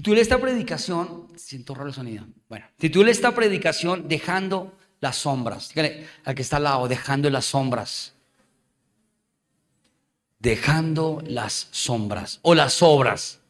[0.00, 2.24] Titulé esta predicación, siento raro el sonido.
[2.48, 5.68] Bueno, titulé esta predicación Dejando las sombras.
[5.68, 8.14] Dígale al que está al lado, dejando las sombras.
[10.38, 13.40] Dejando las sombras o las obras.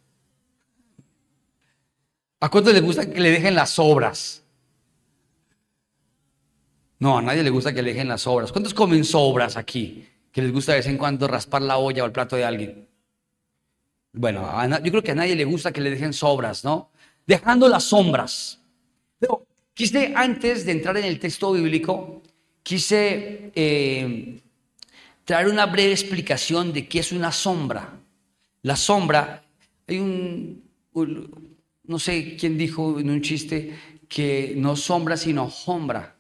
[2.41, 4.43] ¿A cuánto le gusta que le dejen las obras?
[6.99, 8.51] No, a nadie le gusta que le dejen las obras.
[8.51, 10.05] ¿Cuántos comen sobras aquí?
[10.33, 12.90] Que les gusta de vez en cuando raspar la olla o el plato de alguien.
[14.13, 14.51] Bueno,
[14.83, 16.91] yo creo que a nadie le gusta que le dejen sobras, ¿no?
[17.27, 18.61] Dejando las sombras.
[19.19, 22.23] Pero quise, antes de entrar en el texto bíblico,
[22.63, 24.41] quise eh,
[25.25, 28.01] traer una breve explicación de qué es una sombra.
[28.63, 29.45] La sombra,
[29.87, 30.63] hay un,
[31.85, 36.17] no sé quién dijo en un chiste que no sombra sino sombra.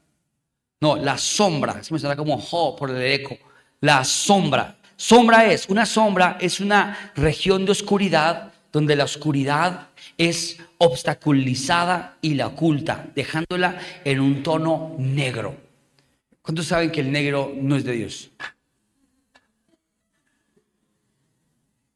[0.80, 3.36] No, la sombra, se me suena como ho por el eco.
[3.80, 4.79] La sombra.
[5.00, 12.34] Sombra es, una sombra es una región de oscuridad donde la oscuridad es obstaculizada y
[12.34, 15.56] la oculta, dejándola en un tono negro.
[16.42, 18.30] ¿Cuántos saben que el negro no es de Dios?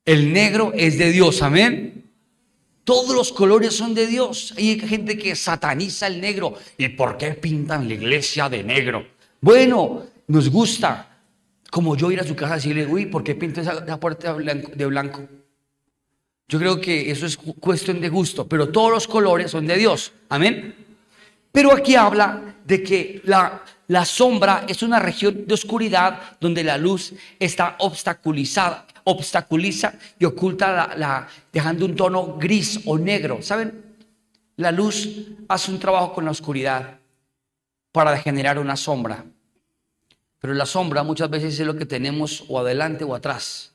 [0.06, 2.10] El negro es de Dios, amén.
[2.84, 4.54] Todos los colores son de Dios.
[4.56, 6.54] Hay gente que sataniza el negro.
[6.78, 9.06] ¿Y por qué pintan la iglesia de negro?
[9.42, 11.13] Bueno, nos gusta,
[11.74, 14.86] como yo ir a su casa y decirle, uy, ¿por qué pinto esa, puerta de
[14.86, 15.22] blanco?
[16.46, 20.12] Yo creo que eso es cuestión de gusto, pero todos los colores son de Dios.
[20.28, 20.72] Amén.
[21.50, 26.78] Pero aquí habla de que la, la sombra es una región de oscuridad donde la
[26.78, 33.42] luz está obstaculizada, obstaculiza y oculta la, dejando un tono gris o negro.
[33.42, 33.96] ¿Saben?
[34.58, 35.08] La luz
[35.48, 37.00] hace un trabajo con la oscuridad
[37.90, 39.24] para generar una sombra.
[40.44, 43.72] Pero la sombra muchas veces es lo que tenemos o adelante o atrás.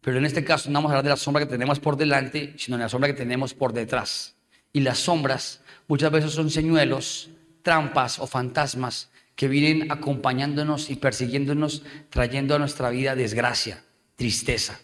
[0.00, 2.54] Pero en este caso no vamos a hablar de la sombra que tenemos por delante,
[2.58, 4.34] sino de la sombra que tenemos por detrás.
[4.72, 7.30] Y las sombras muchas veces son señuelos,
[7.62, 13.84] trampas o fantasmas que vienen acompañándonos y persiguiéndonos, trayendo a nuestra vida desgracia,
[14.16, 14.80] tristeza.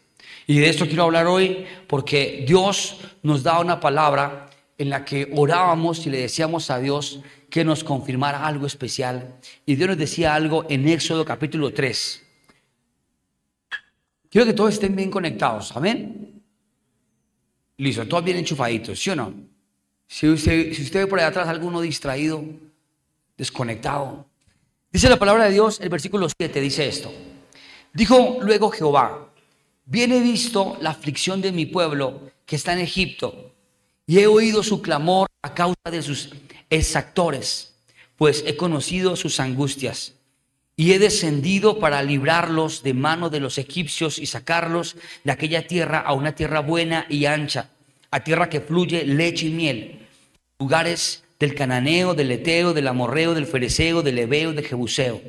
[0.47, 4.48] Y de esto quiero hablar hoy porque Dios nos da una palabra
[4.79, 9.37] en la que orábamos y le decíamos a Dios que nos confirmara algo especial.
[9.67, 12.25] Y Dios nos decía algo en Éxodo capítulo 3.
[14.31, 16.43] Quiero que todos estén bien conectados, amén.
[17.79, 19.35] Listo, todos bien enchufaditos, ¿sí o no?
[20.07, 22.45] Si usted, si usted ve por ahí atrás alguno distraído,
[23.37, 24.27] desconectado.
[24.93, 27.13] Dice la palabra de Dios, el versículo 7 dice esto.
[27.93, 29.29] Dijo luego Jehová,
[29.85, 33.55] bien he visto la aflicción de mi pueblo que está en Egipto
[34.09, 36.31] y he oído su clamor a causa de sus
[36.71, 37.75] exactores,
[38.17, 40.15] pues he conocido sus angustias.
[40.77, 45.99] Y he descendido para librarlos de mano de los egipcios y sacarlos de aquella tierra
[45.99, 47.69] a una tierra buena y ancha,
[48.11, 50.07] a tierra que fluye leche y miel,
[50.59, 55.21] lugares del cananeo, del eteo, del amorreo, del fereceo, del ebeo, del jebuseo.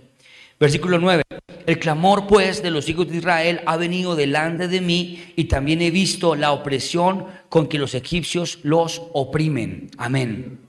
[0.59, 1.23] Versículo 9.
[1.65, 5.81] El clamor pues de los hijos de Israel ha venido delante de mí y también
[5.81, 9.89] he visto la opresión con que los egipcios los oprimen.
[9.97, 10.59] Amén.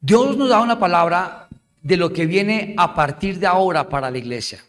[0.00, 1.48] Dios nos da una palabra
[1.82, 4.64] de lo que viene a partir de ahora para la iglesia.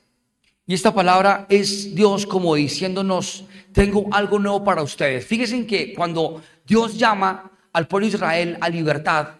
[0.67, 5.25] Y esta palabra es Dios como diciéndonos, tengo algo nuevo para ustedes.
[5.25, 9.35] Fíjense que cuando Dios llama al pueblo de Israel a libertad,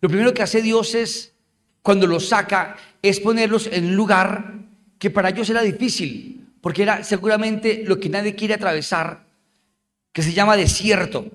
[0.00, 1.32] lo primero que hace Dios es,
[1.82, 4.54] cuando los saca, es ponerlos en un lugar
[4.98, 9.26] que para ellos era difícil, porque era seguramente lo que nadie quiere atravesar,
[10.12, 11.26] que se llama desierto.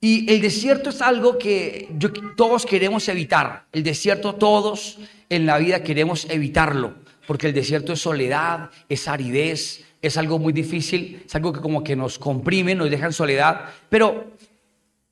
[0.00, 1.88] Y el desierto es algo que
[2.36, 3.66] todos queremos evitar.
[3.72, 4.98] El desierto todos
[5.30, 6.94] en la vida queremos evitarlo,
[7.26, 11.84] porque el desierto es soledad, es aridez, es algo muy difícil, es algo que como
[11.84, 13.66] que nos comprime, nos deja en soledad.
[13.88, 14.31] Pero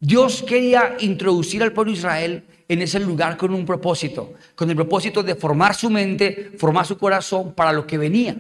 [0.01, 4.77] Dios quería introducir al pueblo de Israel en ese lugar con un propósito, con el
[4.77, 8.35] propósito de formar su mente, formar su corazón para lo que venía.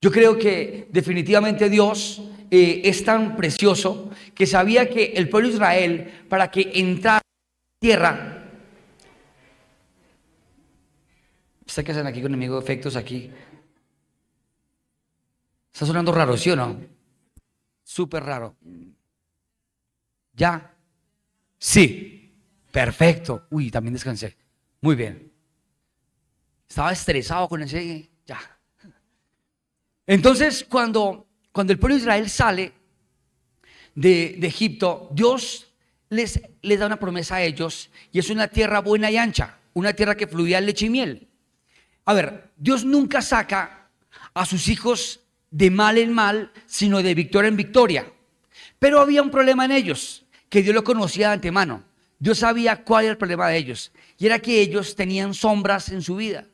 [0.00, 5.54] Yo creo que definitivamente Dios eh, es tan precioso que sabía que el pueblo de
[5.54, 8.42] Israel, para que entrara a tierra,
[11.72, 13.30] ¿Está que hacen aquí con enemigo de efectos aquí?
[15.72, 16.78] Está sonando raro, ¿sí o no?
[17.82, 18.56] Súper raro.
[20.42, 20.74] ¿Ya?
[21.56, 22.34] Sí.
[22.72, 23.46] Perfecto.
[23.50, 24.36] Uy, también descansé.
[24.80, 25.30] Muy bien.
[26.68, 28.10] Estaba estresado con ese.
[28.26, 28.40] Ya.
[30.04, 32.72] Entonces, cuando cuando el pueblo de Israel sale
[33.94, 35.68] de, Egipto, Dios
[36.08, 39.92] les, les, da una promesa a ellos y es una tierra buena y ancha, una
[39.92, 41.28] tierra que fluía leche y miel.
[42.06, 43.90] A ver, Dios nunca saca
[44.34, 48.12] a sus hijos de mal en mal, sino de victoria en victoria.
[48.78, 50.21] Pero había un problema en ellos,
[50.52, 51.82] que Dios lo conocía de antemano.
[52.18, 53.90] Dios sabía cuál era el problema de ellos.
[54.18, 56.46] Y era que ellos tenían sombras en su vida.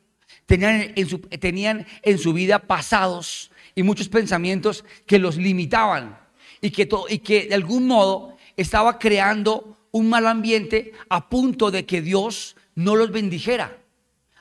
[0.47, 6.17] Tenían en su, tenían en su vida pasados y muchos pensamientos que los limitaban.
[6.61, 11.85] Y que, y que de algún modo estaba creando un mal ambiente a punto de
[11.85, 13.79] que Dios no los bendijera.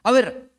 [0.04, 0.52] A ver,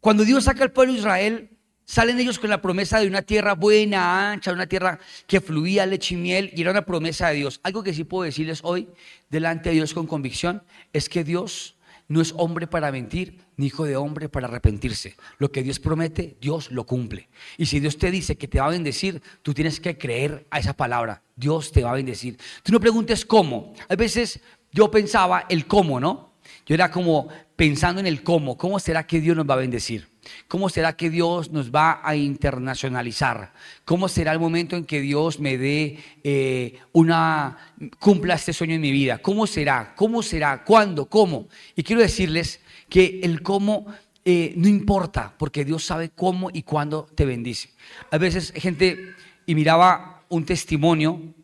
[0.00, 1.50] cuando Dios saca al pueblo de Israel,
[1.88, 6.14] salen ellos con la promesa de una tierra buena, ancha, una tierra que fluía leche
[6.14, 7.60] y miel, y era una promesa de Dios.
[7.62, 8.88] Algo que sí puedo decirles hoy,
[9.30, 10.62] delante de Dios con convicción,
[10.92, 11.76] es que Dios
[12.06, 15.16] no es hombre para mentir, ni hijo de hombre para arrepentirse.
[15.38, 17.30] Lo que Dios promete, Dios lo cumple.
[17.56, 20.58] Y si Dios te dice que te va a bendecir, tú tienes que creer a
[20.58, 21.22] esa palabra.
[21.36, 22.36] Dios te va a bendecir.
[22.62, 23.72] Tú no preguntes cómo.
[23.88, 24.40] A veces
[24.72, 26.34] yo pensaba el cómo, ¿no?
[26.66, 30.06] Yo era como pensando en el cómo, ¿cómo será que Dios nos va a bendecir?
[30.48, 33.52] ¿Cómo será que Dios nos va a internacionalizar?
[33.84, 37.56] ¿Cómo será el momento en que Dios me dé eh, una,
[37.98, 39.18] cumpla este sueño en mi vida?
[39.18, 39.94] ¿Cómo será?
[39.96, 40.64] ¿Cómo será?
[40.64, 41.06] ¿Cuándo?
[41.06, 41.48] ¿Cómo?
[41.76, 43.86] Y quiero decirles que el cómo
[44.30, 47.70] eh, no importa, porque Dios sabe cómo y cuándo te bendice.
[48.10, 49.14] A veces gente,
[49.46, 51.34] y miraba un testimonio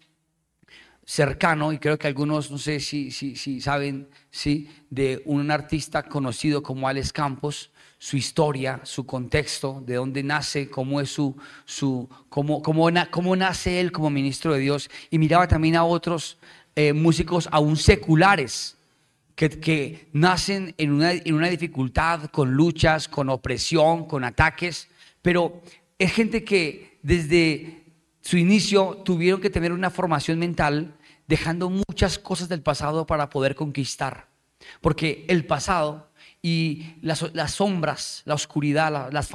[1.06, 4.68] cercano, y creo que algunos, no sé si, si, si saben, ¿sí?
[4.90, 7.70] de un artista conocido como Alex Campos,
[8.04, 11.34] su historia, su contexto, de dónde nace, cómo es su,
[11.64, 14.90] su cómo, cómo, cómo nace él como ministro de Dios.
[15.08, 16.36] Y miraba también a otros
[16.76, 18.76] eh, músicos aún seculares,
[19.34, 24.88] que, que nacen en una, en una dificultad, con luchas, con opresión, con ataques,
[25.22, 25.62] pero
[25.98, 27.84] es gente que desde
[28.20, 30.94] su inicio tuvieron que tener una formación mental
[31.26, 34.28] dejando muchas cosas del pasado para poder conquistar.
[34.82, 36.10] Porque el pasado
[36.44, 39.30] y las, sombras, la oscuridad, las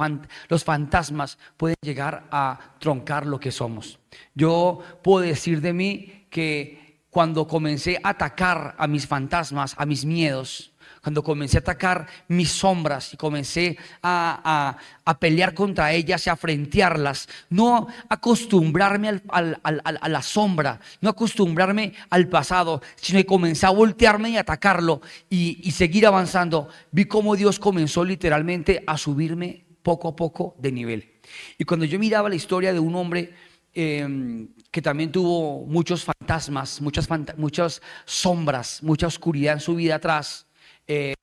[0.48, 3.98] los fantasmas pueden llegar a troncar lo que somos.
[4.32, 10.04] Yo puedo decir de mí que cuando comencé a atacar a mis fantasmas, a mis
[10.04, 10.69] miedos,
[11.02, 14.76] cuando comencé a atacar mis sombras y comencé a,
[15.18, 22.80] pelear contra ellas y a frentearlas, no acostumbrarme a la sombra, no acostumbrarme al pasado,
[22.96, 28.84] sino que comencé a voltearme y atacarlo y, seguir avanzando, vi cómo Dios comenzó literalmente
[28.86, 31.12] a subirme poco a poco de nivel.
[31.58, 33.32] Y cuando yo miraba la historia de un hombre
[33.72, 40.46] em, que también tuvo muchos fantasmas, muchas, muchas sombras, mucha oscuridad en su vida atrás,
[40.92, 41.14] eh,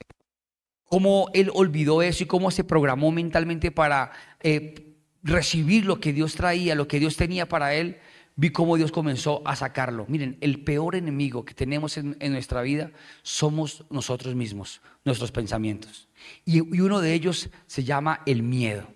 [0.85, 6.35] cómo él olvidó eso y cómo se programó mentalmente para eh, recibir lo que Dios
[6.35, 7.97] traía, lo que Dios tenía para él,
[8.37, 10.05] vi cómo Dios comenzó a sacarlo.
[10.07, 12.91] Miren, el peor enemigo que tenemos en, nuestra vida
[13.23, 16.07] somos nosotros mismos, nuestros pensamientos.
[16.45, 18.87] Y, uno de ellos se llama el miedo.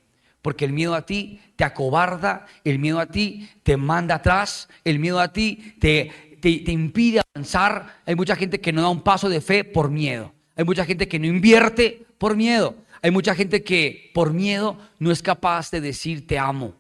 [0.42, 5.00] Porque el miedo a ti te acobarda, el miedo a ti te manda atrás, el
[5.00, 8.00] miedo a ti te, te impide avanzar.
[8.06, 10.34] Hay mucha gente que no da un paso de fe por miedo.
[10.56, 12.76] Hay mucha gente que no invierte por miedo.
[13.02, 16.76] Hay mucha gente que por miedo no es capaz de decir te amo.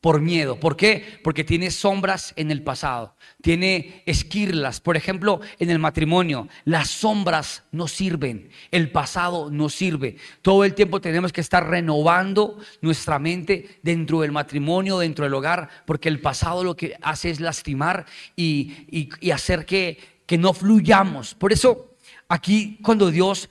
[0.00, 0.60] Por miedo.
[0.60, 1.18] ¿Por qué?
[1.24, 3.16] Porque tiene sombras en el pasado.
[3.40, 4.78] Tiene esquirlas.
[4.78, 8.50] Por ejemplo, en el matrimonio, las sombras no sirven.
[8.70, 10.16] El pasado no sirve.
[10.42, 15.70] Todo el tiempo tenemos que estar renovando nuestra mente dentro del matrimonio, dentro del hogar,
[15.86, 18.04] porque el pasado lo que hace es lastimar
[18.36, 21.34] y, hacer que, que no fluyamos.
[21.34, 21.93] Por eso
[22.34, 23.48] Aquí cuando Dios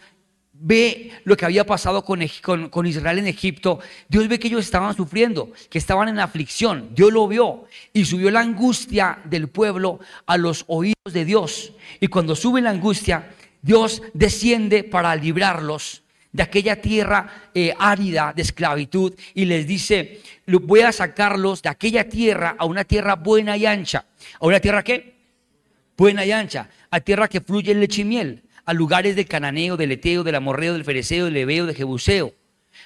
[0.52, 5.54] ve lo que había pasado con, Israel en Egipto, Dios ve que ellos estaban sufriendo,
[5.70, 6.90] que estaban en aflicción.
[6.94, 7.64] Dios lo vio
[7.94, 11.72] y subió la angustia del pueblo a los oídos de Dios.
[12.02, 18.42] Y cuando sube la angustia, Dios desciende para librarlos de aquella tierra eh, árida de
[18.42, 23.66] esclavitud y les dice, voy a sacarlos de aquella tierra a una tierra buena y
[23.66, 24.04] ancha.
[24.42, 25.16] ¿A una tierra qué?
[25.96, 26.68] Buena y ancha.
[26.92, 30.74] A tierra que fluye leche y miel a lugares del cananeo, del eteo, del amorreo,
[30.74, 32.34] del fereceo, del ebeo, del jebuseo.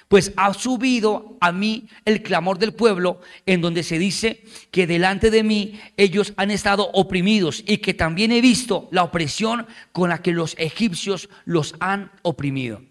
[0.08, 5.30] Pues ha subido a mí el clamor del pueblo, en donde se dice que delante
[5.30, 10.22] de mí ellos han estado oprimidos y que también he visto la opresión con la
[10.22, 12.82] que los egipcios los han oprimido.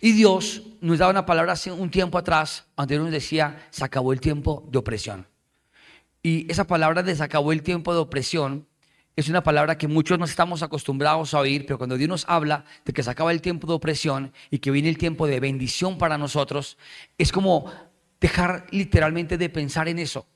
[0.00, 4.12] Y Dios nos daba una palabra hace un tiempo atrás, donde nos decía, se acabó
[4.12, 5.26] el tiempo de opresión.
[6.22, 8.66] Y esa palabra de se acabó el tiempo de opresión
[9.16, 12.66] es una palabra que muchos no estamos acostumbrados a oír, pero cuando Dios nos habla
[12.84, 15.96] de que se acaba el tiempo de opresión y que viene el tiempo de bendición
[15.96, 16.76] para nosotros,
[17.16, 17.72] es como
[18.20, 20.26] dejar literalmente de pensar en eso.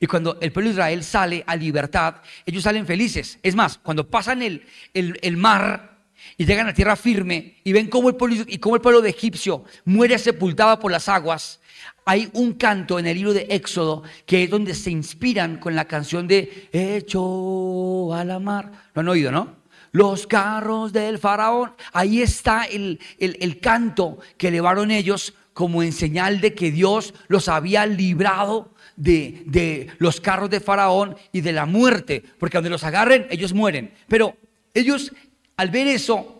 [0.00, 3.38] Y cuando el pueblo de Israel sale a libertad, ellos salen felices.
[3.42, 5.96] Es más, cuando pasan el, el, mar,
[6.36, 9.10] y llegan a tierra firme y ven cómo el pueblo, y cómo el pueblo de
[9.10, 11.60] egipcio muere sepultado por las aguas,
[12.06, 15.86] hay un canto en el libro de Éxodo que es donde se inspiran con la
[15.86, 18.70] canción de Hecho a la mar.
[18.94, 19.56] Lo han oído, ¿no?
[19.90, 21.72] Los carros del faraón.
[21.92, 27.48] Ahí está el, el canto que elevaron ellos como en señal de que Dios los
[27.48, 32.84] había librado de, de, los carros de Faraón y de la muerte, porque donde los
[32.84, 33.90] agarren, ellos mueren.
[34.06, 34.36] Pero
[34.74, 35.12] ellos,
[35.56, 36.35] al ver eso,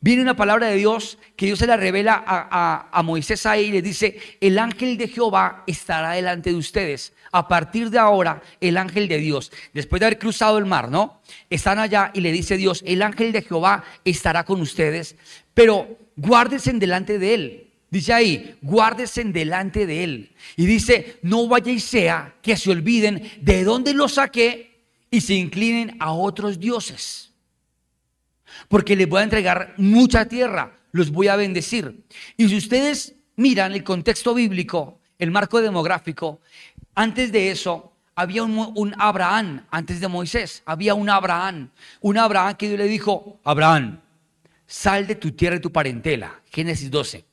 [0.00, 3.82] Viene una palabra de Dios que Dios se la revela a, Moisés ahí y le
[3.82, 7.12] dice, el ángel de Jehová estará delante de ustedes.
[7.32, 11.20] A partir de ahora, el ángel de Dios, después de haber cruzado el mar, ¿no?
[11.50, 15.16] Están allá y le dice Dios, el ángel de Jehová estará con ustedes,
[15.52, 17.70] pero guárdense delante de él.
[17.90, 20.32] Dice ahí, guárdense delante de él.
[20.56, 25.34] Y dice, no vaya y sea que se olviden de dónde los saqué y se
[25.34, 27.27] inclinen a otros dioses
[28.68, 32.04] porque les voy a entregar mucha tierra, los voy a bendecir.
[32.36, 36.40] Y si ustedes miran el contexto bíblico, el marco demográfico,
[36.94, 42.66] antes de eso había un, Abraham, antes de Moisés, había un Abraham, un Abraham que
[42.66, 44.00] Dios le dijo, Abraham,
[44.66, 47.24] sal de tu tierra y tu parentela, Génesis 12,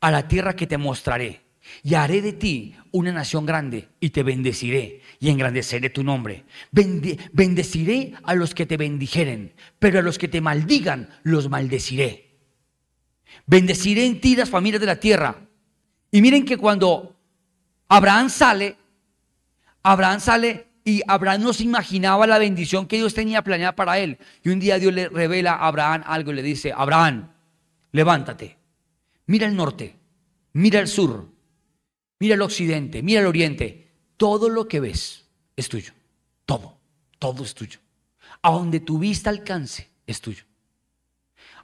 [0.00, 1.42] a la tierra que te mostraré
[1.82, 6.44] y haré de ti una nación grande y te bendeciré y engrandeceré tu nombre.
[7.32, 12.32] bendeciré a los que te bendijeren, pero a los que te maldigan los maldeciré.
[13.46, 15.48] Bendeciré en ti las familias de la tierra.
[16.10, 17.16] Y miren que cuando
[17.88, 18.76] Abraham sale,
[19.82, 24.18] Abraham sale y Abraham no se imaginaba la bendición que Dios tenía planeada para él.
[24.42, 27.30] Y un día Dios le revela a Abraham algo y le dice, Abraham,
[27.92, 28.58] levántate,
[29.26, 29.96] mira el norte,
[30.52, 31.31] mira el sur,
[32.22, 33.88] mira el occidente, mira el oriente.
[34.16, 35.24] Todo lo que ves
[35.56, 35.92] es tuyo.
[36.46, 36.78] Todo,
[37.18, 37.80] todo es tuyo.
[38.42, 40.44] A donde tu vista alcance es tuyo.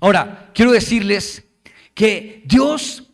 [0.00, 1.45] Ahora, quiero decirles
[1.95, 3.05] que Dios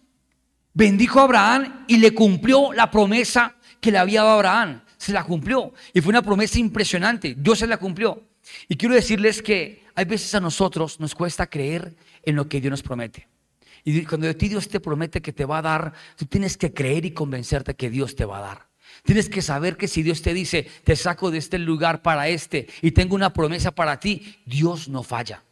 [0.72, 4.82] bendijo a Abraham y le cumplió la promesa que le había dado a Abraham.
[4.96, 5.74] Se la cumplió.
[5.92, 7.34] Y fue una promesa impresionante.
[7.36, 8.22] Dios se la cumplió.
[8.68, 12.70] Y quiero decirles que hay veces a nosotros nos cuesta creer en lo que Dios
[12.70, 13.28] nos promete.
[13.84, 16.72] Y cuando a ti Dios te promete que te va a dar, tú tienes que
[16.72, 18.68] creer y convencerte que Dios te va a dar.
[19.02, 22.68] Tienes que saber que si Dios te dice, te saco de este lugar para este
[22.80, 25.42] y tengo una promesa para ti, Dios no falla.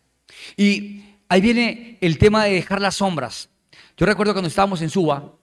[0.56, 3.50] Y ahí viene el tema de dejar las sombras.
[3.96, 5.34] Yo recuerdo cuando estábamos en Suba,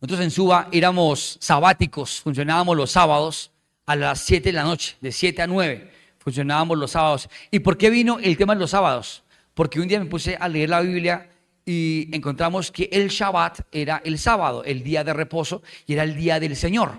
[0.00, 3.50] nosotros en Suba éramos sabáticos, funcionábamos los sábados
[3.86, 7.28] a las 7 de la noche, de 7 a 9, funcionábamos los sábados.
[7.50, 9.24] ¿Y por qué vino el tema de los sábados?
[9.54, 11.28] Porque un día me puse a leer la Biblia
[11.68, 16.16] y encontramos que el Shabbat era el sábado, el día de reposo, y era el
[16.16, 16.92] día del Señor.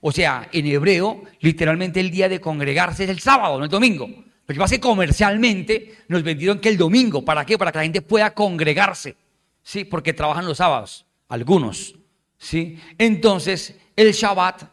[0.00, 4.08] O sea, en hebreo, literalmente el día de congregarse es el sábado, no el domingo.
[4.08, 7.56] Lo que pasa es que comercialmente nos vendieron que el domingo, ¿para qué?
[7.56, 9.14] Para que la gente pueda congregarse,
[9.62, 9.84] ¿sí?
[9.84, 11.94] Porque trabajan los sábados, algunos,
[12.36, 12.80] ¿sí?
[12.98, 14.64] Entonces, el Shabbat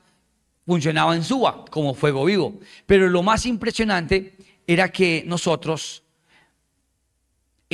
[0.65, 2.59] funcionaba en Suba como fuego vivo.
[2.87, 4.33] Pero lo más impresionante
[4.65, 6.02] era que nosotros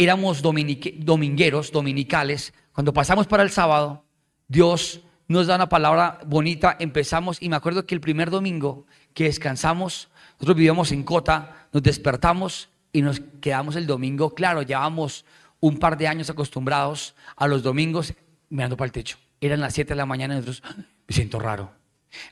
[0.03, 4.05] éramos domingueros, dominicales, cuando pasamos para el sábado,
[4.47, 9.25] Dios nos da una palabra bonita, empezamos, y me acuerdo que el primer domingo que
[9.25, 15.25] descansamos, nosotros vivíamos en Cota, nos despertamos y nos quedamos el domingo, claro, llevamos
[15.59, 18.13] un par de años acostumbrados a los domingos
[18.49, 19.17] mirando para el techo.
[19.41, 20.75] Eran las 7 de la mañana y nosotros, ah,
[21.07, 21.71] me siento raro.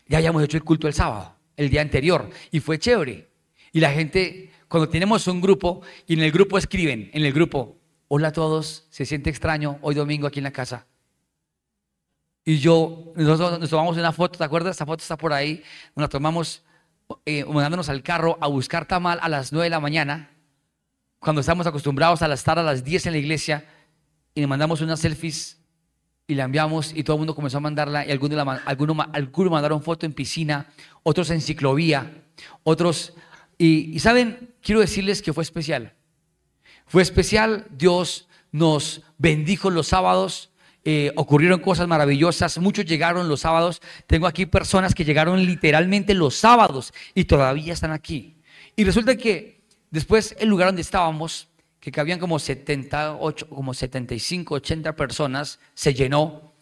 [0.07, 3.27] Ya habíamos hecho el culto el sábado, el día anterior, y fue chévere.
[3.73, 7.77] Y la gente cuando tenemos un grupo y en el grupo escriben, en el grupo,
[8.07, 10.87] hola a todos, se siente extraño hoy domingo aquí en la casa.
[12.43, 14.71] Y yo, nosotros nos tomamos una foto, ¿te acuerdas?
[14.71, 15.63] Esta foto está por ahí,
[15.95, 16.63] nos la tomamos
[17.25, 20.31] eh, mandándonos al carro a buscar tamal a las 9 de la mañana,
[21.19, 23.65] cuando estamos acostumbrados a estar a las 10 en la iglesia,
[24.33, 25.57] y le mandamos unas selfies
[26.27, 29.81] y la enviamos y todo el mundo comenzó a mandarla y algunos, algunos, algunos mandaron
[29.81, 30.67] foto en piscina,
[31.01, 32.25] otros en ciclovía,
[32.63, 33.13] otros
[33.57, 35.93] y, saben, quiero decirles que fue especial.
[36.85, 40.51] Fue especial, Dios nos bendijo los sábados,
[40.85, 46.35] eh, ocurrieron cosas maravillosas, muchos llegaron los sábados, tengo aquí personas que llegaron literalmente los
[46.35, 48.37] sábados y todavía están aquí.
[48.75, 51.49] Y resulta que después el lugar donde estábamos,
[51.79, 56.53] que cabían como 78, como 75, 80 personas, se llenó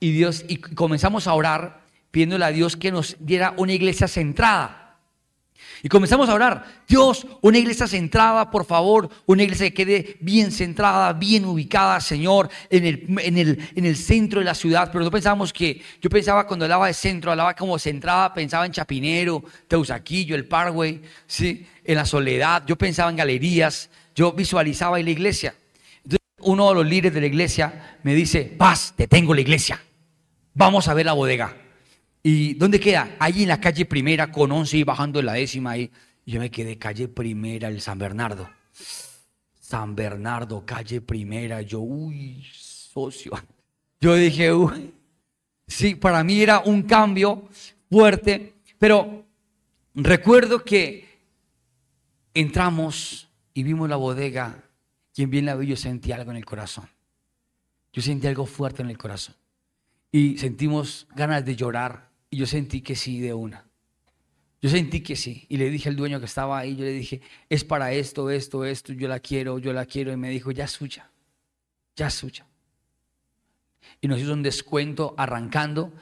[0.00, 4.89] y Dios y comenzamos a orar pidiéndole a Dios que nos diera una iglesia centrada.
[5.82, 10.52] Y comenzamos a orar, Dios, una iglesia centrada, por favor, una iglesia que quede bien
[10.52, 14.90] centrada, bien ubicada, Señor, en el, en el, en el centro de la ciudad.
[14.92, 18.72] Pero no pensábamos que, yo pensaba cuando hablaba de centro, hablaba como centrada, pensaba en
[18.72, 21.66] Chapinero, Teusaquillo, el Parkway, ¿sí?
[21.84, 25.54] en la soledad, yo pensaba en galerías, yo visualizaba ahí la iglesia.
[26.04, 29.80] Entonces, uno de los líderes de la iglesia me dice, paz, te tengo la iglesia.
[30.52, 31.56] Vamos a ver la bodega.
[32.22, 33.16] ¿Y dónde queda?
[33.18, 35.76] Allí en la calle primera con 11 y bajando en la décima
[36.30, 38.48] yo me quedé calle primera, el San Bernardo.
[39.58, 41.60] San Bernardo, calle primera.
[41.62, 43.32] Yo, uy, socio.
[44.00, 44.94] Yo dije, uy.
[45.66, 47.48] Sí, para mí era un cambio
[47.88, 49.24] fuerte, pero
[49.94, 51.08] recuerdo que
[52.34, 54.64] entramos y vimos la bodega
[55.14, 56.88] y en bien la vi yo sentí algo en el corazón.
[57.92, 59.34] Yo sentí algo fuerte en el corazón.
[60.12, 63.66] Y sentimos ganas de llorar y yo sentí que sí de una.
[64.62, 65.46] Yo sentí que sí.
[65.48, 68.64] Y le dije al dueño que estaba ahí, yo le dije, es para esto, esto,
[68.64, 70.12] esto, yo la quiero, yo la quiero.
[70.12, 71.10] Y me dijo, ya es suya,
[71.96, 72.46] ya es suya.
[74.00, 75.92] Y nos hizo un descuento arrancando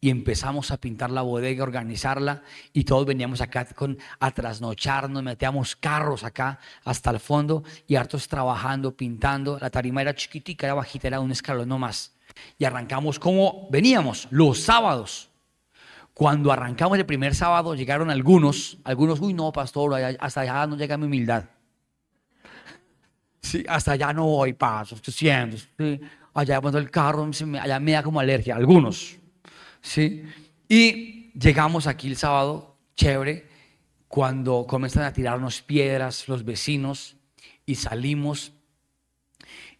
[0.00, 5.76] y empezamos a pintar la bodega, organizarla y todos veníamos acá con, a trasnocharnos, metíamos
[5.76, 9.58] carros acá hasta el fondo y hartos trabajando, pintando.
[9.58, 12.14] La tarima era chiquitica, era bajita, era un escalón no más.
[12.58, 15.30] Y arrancamos como veníamos, los sábados.
[16.16, 20.96] Cuando arrancamos el primer sábado llegaron algunos, algunos, uy no, pastor, hasta allá no llega
[20.96, 21.44] mi humildad.
[23.42, 25.58] Sí, hasta allá no voy, paso, siento.
[25.76, 26.00] Sí.
[26.32, 27.28] Allá cuando el carro,
[27.60, 29.18] allá me da como alergia, algunos.
[29.82, 30.24] ¿sí?
[30.66, 33.46] Y llegamos aquí el sábado, chévere,
[34.08, 37.18] cuando comienzan a tirarnos piedras los vecinos
[37.66, 38.54] y salimos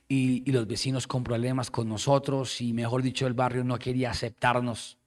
[0.06, 4.98] y, los vecinos con problemas con nosotros y mejor dicho el barrio no quería aceptarnos.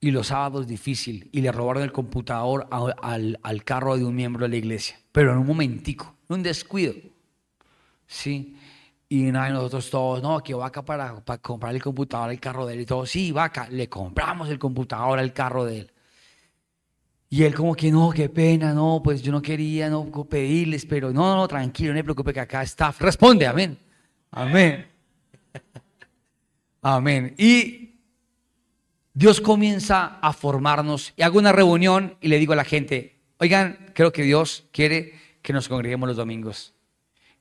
[0.00, 4.44] Y los sábados difícil y le robaron el computador al, al, carro de un miembro
[4.44, 6.94] de la iglesia, pero en un momentico, un descuido.
[8.06, 8.56] Sí,
[9.08, 12.80] y nosotros todos, no, que vaca para, para comprar el computador al carro de él.
[12.80, 15.92] Y todos, sí, vaca, le compramos el computador al carro de él.
[17.28, 21.12] Y él como que, no, qué pena, no, pues yo no quería no pedirles, pero
[21.12, 22.94] no, no, tranquilo, no me preocupe que acá está.
[22.98, 23.78] Responde, amén.
[24.30, 24.86] Amén.
[26.82, 27.34] Amén.
[27.36, 27.89] Y
[29.20, 31.12] Dios comienza a formarnos.
[31.14, 35.12] Y hago una reunión y le digo a la gente, oigan, creo que Dios quiere
[35.42, 36.72] que nos congreguemos los domingos.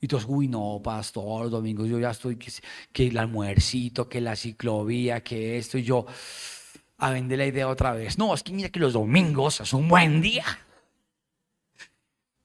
[0.02, 4.36] Y todos, uy, no, pastor, los domingos yo ya estoy, que, el almuercito, que la
[4.36, 6.06] ciclovía, que esto, y yo
[6.98, 8.18] a vender la idea otra vez.
[8.18, 10.44] No, es que mira que los domingos es un buen día.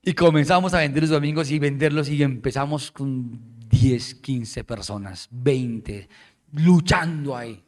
[0.01, 6.09] Y comenzamos a vender los domingos y venderlos y empezamos con 10, 15 personas, 20,
[6.53, 7.63] luchando ahí.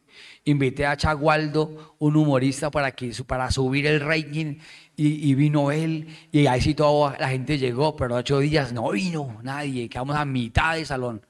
[0.47, 4.59] Invité a Chagualdo, un humorista, para, que, para subir el rating
[4.95, 9.39] y, vino él, y ahí sí toda la gente llegó, pero ocho días no vino
[9.43, 11.25] nadie, quedamos a mitad de salón.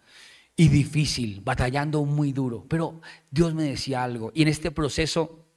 [0.56, 2.65] Y difícil, batallando muy duro.
[2.69, 3.01] Pero
[3.32, 5.47] Dios me decía algo, y en este proceso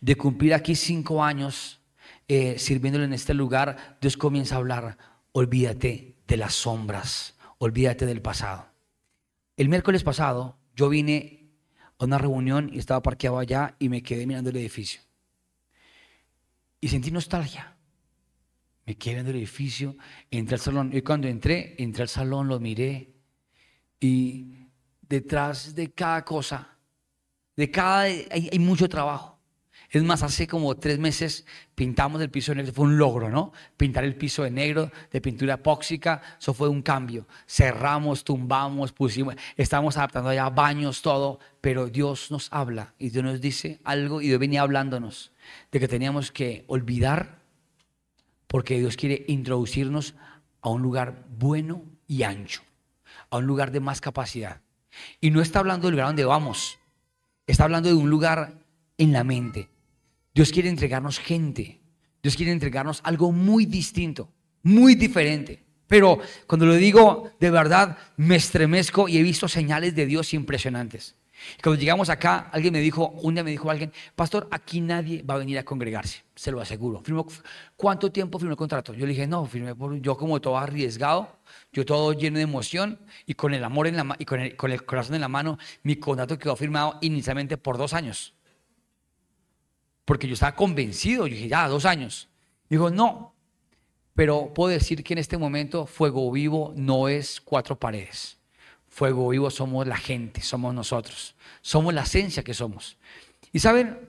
[0.00, 1.80] de cumplir aquí cinco años
[2.28, 4.98] eh, sirviéndole en este lugar, Dios comienza a hablar,
[5.32, 8.68] olvídate de las sombras, olvídate del pasado.
[9.56, 11.37] El miércoles pasado yo vine
[11.98, 15.00] a una reunión y estaba parqueado allá y me quedé mirando el edificio
[16.80, 17.74] y sentí nostalgia.
[18.86, 19.96] Me quedé en el edificio,
[20.30, 20.90] entré al salón.
[20.94, 23.12] Y cuando entré, entré al salón, lo miré.
[24.00, 24.54] Y
[25.02, 26.78] detrás de cada cosa,
[27.56, 29.37] de cada, hay, mucho trabajo.
[29.90, 33.52] Es más, hace como tres meses pintamos el piso de negro, fue un logro, ¿no?
[33.78, 37.26] Pintar el piso de negro, de pintura epóxica, eso fue un cambio.
[37.46, 43.40] Cerramos, tumbamos, pusimos, estamos adaptando ya baños, todo, pero Dios nos habla y Dios nos
[43.40, 45.32] dice algo y Dios venía hablándonos
[45.72, 47.38] de que teníamos que olvidar
[48.46, 50.14] porque Dios quiere introducirnos
[50.60, 52.62] a un lugar bueno y ancho,
[53.30, 54.60] a un lugar de más capacidad.
[55.20, 56.78] Y no está hablando del lugar donde vamos,
[57.46, 58.58] está hablando de un lugar
[58.98, 59.70] en la mente.
[60.38, 61.80] Dios quiere entregarnos gente,
[62.22, 64.30] Dios quiere entregarnos algo muy distinto,
[64.62, 65.64] muy diferente.
[65.88, 71.16] Pero cuando lo digo de verdad, me estremezco y he visto señales de Dios impresionantes.
[71.60, 75.34] Cuando llegamos acá, alguien me dijo, un día me dijo alguien, pastor, aquí nadie va
[75.34, 77.02] a venir a congregarse, se lo aseguro.
[77.76, 78.94] ¿Cuánto tiempo firmó el contrato?
[78.94, 81.40] Yo le dije, no, firmé por, yo como todo arriesgado,
[81.72, 84.70] yo todo lleno de emoción y con el amor en la y con el, con
[84.70, 88.37] el corazón en la mano, mi contrato quedó firmado inicialmente por dos años.
[90.08, 92.30] Porque yo estaba convencido, yo dije, ya, dos años.
[92.70, 93.34] Dijo, no,
[94.14, 98.38] pero puedo decir que en este momento Fuego Vivo no es cuatro paredes.
[98.86, 101.34] Fuego vivo somos la gente, somos nosotros.
[101.60, 102.96] Somos la esencia que somos.
[103.52, 104.08] Y saben,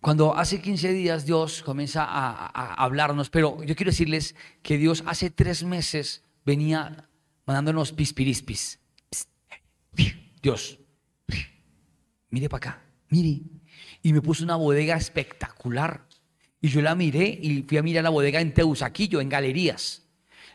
[0.00, 2.46] cuando hace 15 días Dios comienza a,
[2.82, 7.10] hablarnos, pero yo quiero decirles que Dios hace tres meses venía
[7.44, 8.80] mandándonos pispirispis.
[10.42, 10.78] Dios,
[12.30, 13.42] mire para acá, mire.
[14.04, 16.02] Y me puso una bodega espectacular.
[16.60, 20.02] Y yo la miré y fui a mirar la bodega en Teusaquillo, en galerías.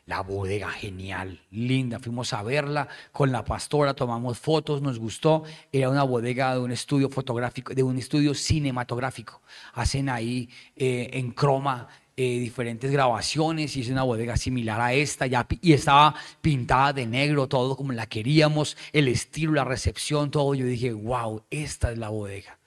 [0.05, 1.99] La bodega genial, linda.
[1.99, 5.43] Fuimos a verla con la pastora, tomamos fotos, nos gustó.
[5.71, 9.41] Era una bodega de un estudio fotográfico, de un estudio cinematográfico.
[9.73, 11.87] Hacen ahí eh, en croma
[12.21, 17.77] eh, diferentes grabaciones es una bodega similar a esta y estaba pintada de negro, todo
[17.77, 20.53] como la queríamos, el estilo, la recepción, todo.
[20.53, 22.58] Yo dije, wow, esta es la bodega.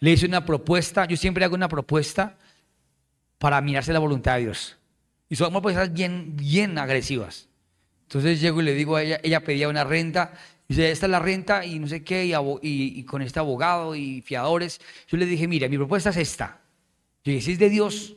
[0.00, 2.36] Le hice una propuesta, yo siempre hago una propuesta
[3.38, 4.76] para mirarse la voluntad de Dios.
[5.28, 7.48] Y son propuestas bien, bien agresivas.
[8.02, 10.32] Entonces llego y le digo a ella, ella pedía una renta,
[10.66, 12.32] dice, esta es la renta y no sé qué, y,
[12.62, 14.80] y, con este abogado y fiadores.
[15.08, 16.60] Yo le dije, mira, mi propuesta es esta.
[17.24, 18.16] Yo dije, si es de Dios,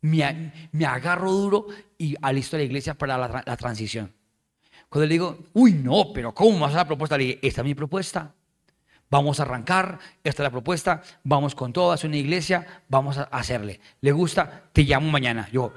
[0.00, 1.66] me, me agarro duro
[1.98, 4.12] y alisto a la iglesia para la, la, transición.
[4.88, 7.18] Cuando le digo, uy, no, pero ¿cómo vas a la propuesta?
[7.18, 8.32] Le dije, esta es mi propuesta.
[9.08, 13.24] Vamos a arrancar, esta es la propuesta, vamos con todo, es una iglesia, vamos a
[13.24, 13.80] hacerle.
[14.00, 14.64] ¿Le gusta?
[14.72, 15.48] Te llamo mañana.
[15.52, 15.72] Yo,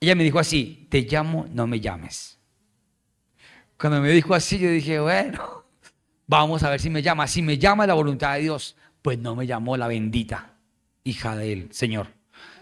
[0.00, 2.38] ella me dijo así, te llamo, no me llames.
[3.78, 5.64] Cuando me dijo así, yo dije, bueno,
[6.26, 7.26] vamos a ver si me llama.
[7.26, 10.58] Si me llama la voluntad de Dios, pues no me llamó la bendita
[11.08, 12.08] hija del Señor.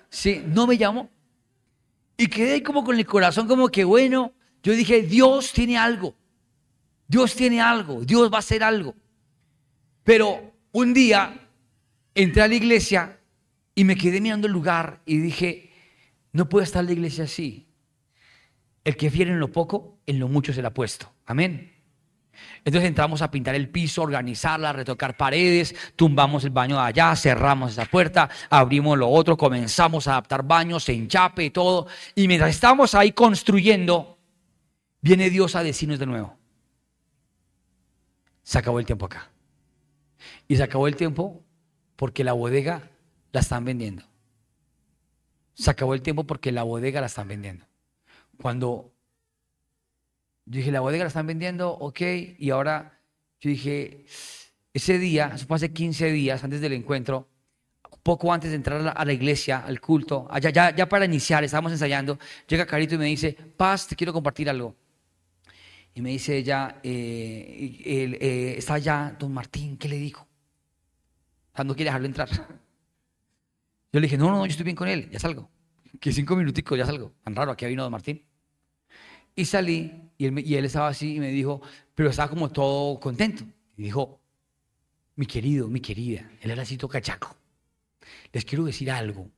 [0.08, 1.10] Sí, no me llamó.
[2.16, 6.14] Y quedé como con el corazón como que, bueno, yo dije, Dios tiene algo.
[7.08, 8.02] Dios tiene algo.
[8.04, 8.94] Dios va a hacer algo.
[10.06, 11.48] Pero un día
[12.14, 13.18] entré a la iglesia
[13.74, 15.72] y me quedé mirando el lugar y dije,
[16.30, 17.66] no puede estar la iglesia así.
[18.84, 21.12] El que fiere en lo poco, en lo mucho se le ha puesto.
[21.26, 21.72] Amén.
[22.64, 27.72] Entonces entramos a pintar el piso, organizarla, retocar paredes, tumbamos el baño de allá, cerramos
[27.72, 31.88] esa puerta, abrimos lo otro, comenzamos a adaptar baños, enchape y todo.
[32.14, 34.20] Y mientras estamos ahí construyendo,
[35.00, 36.38] viene Dios a decirnos de nuevo,
[38.44, 39.32] se acabó el tiempo acá.
[40.48, 41.42] Y se acabó el tiempo
[41.96, 42.90] porque la bodega
[43.32, 44.04] la están vendiendo.
[45.54, 47.66] Se acabó el tiempo porque la bodega la están vendiendo.
[48.40, 48.92] Cuando
[50.46, 52.00] yo dije, la bodega la están vendiendo, ok,
[52.38, 53.00] y ahora
[53.40, 54.04] yo dije,
[54.72, 57.28] ese día, eso fue hace 15 días antes del encuentro,
[58.04, 62.16] poco antes de entrar a la iglesia, al culto, allá, ya, para iniciar, estábamos ensayando,
[62.46, 64.76] llega Carito y me dice, Paz, te quiero compartir algo.
[65.94, 70.25] Y me dice ella, eh, eh, está allá don Martín, ¿qué le dijo?
[71.64, 72.28] No quiere dejarlo entrar.
[72.30, 75.48] Yo le dije, no, no, yo estoy bien con él, ya salgo.
[76.00, 77.14] Que cinco minuticos, ya salgo.
[77.24, 78.22] Tan raro, aquí vino Don Martín.
[79.34, 81.60] Y salí y él, estaba así y me dijo,
[81.94, 83.44] pero estaba como todo contento.
[83.76, 84.20] Y dijo,
[85.14, 87.36] mi querido, mi querida, él era así cachaco.
[88.32, 89.30] Les quiero decir algo.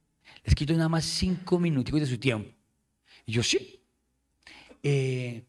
[0.44, 2.50] Les quito nada más cinco minuticos de su tiempo.
[3.26, 3.82] Y yo, sí.
[4.82, 5.44] Eh,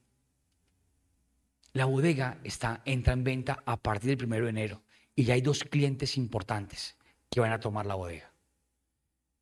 [1.73, 4.83] la bodega está, entra en venta a partir del primero de enero.
[5.19, 6.95] Y ya hay dos clientes importantes
[7.29, 8.31] que van a tomar la bodega.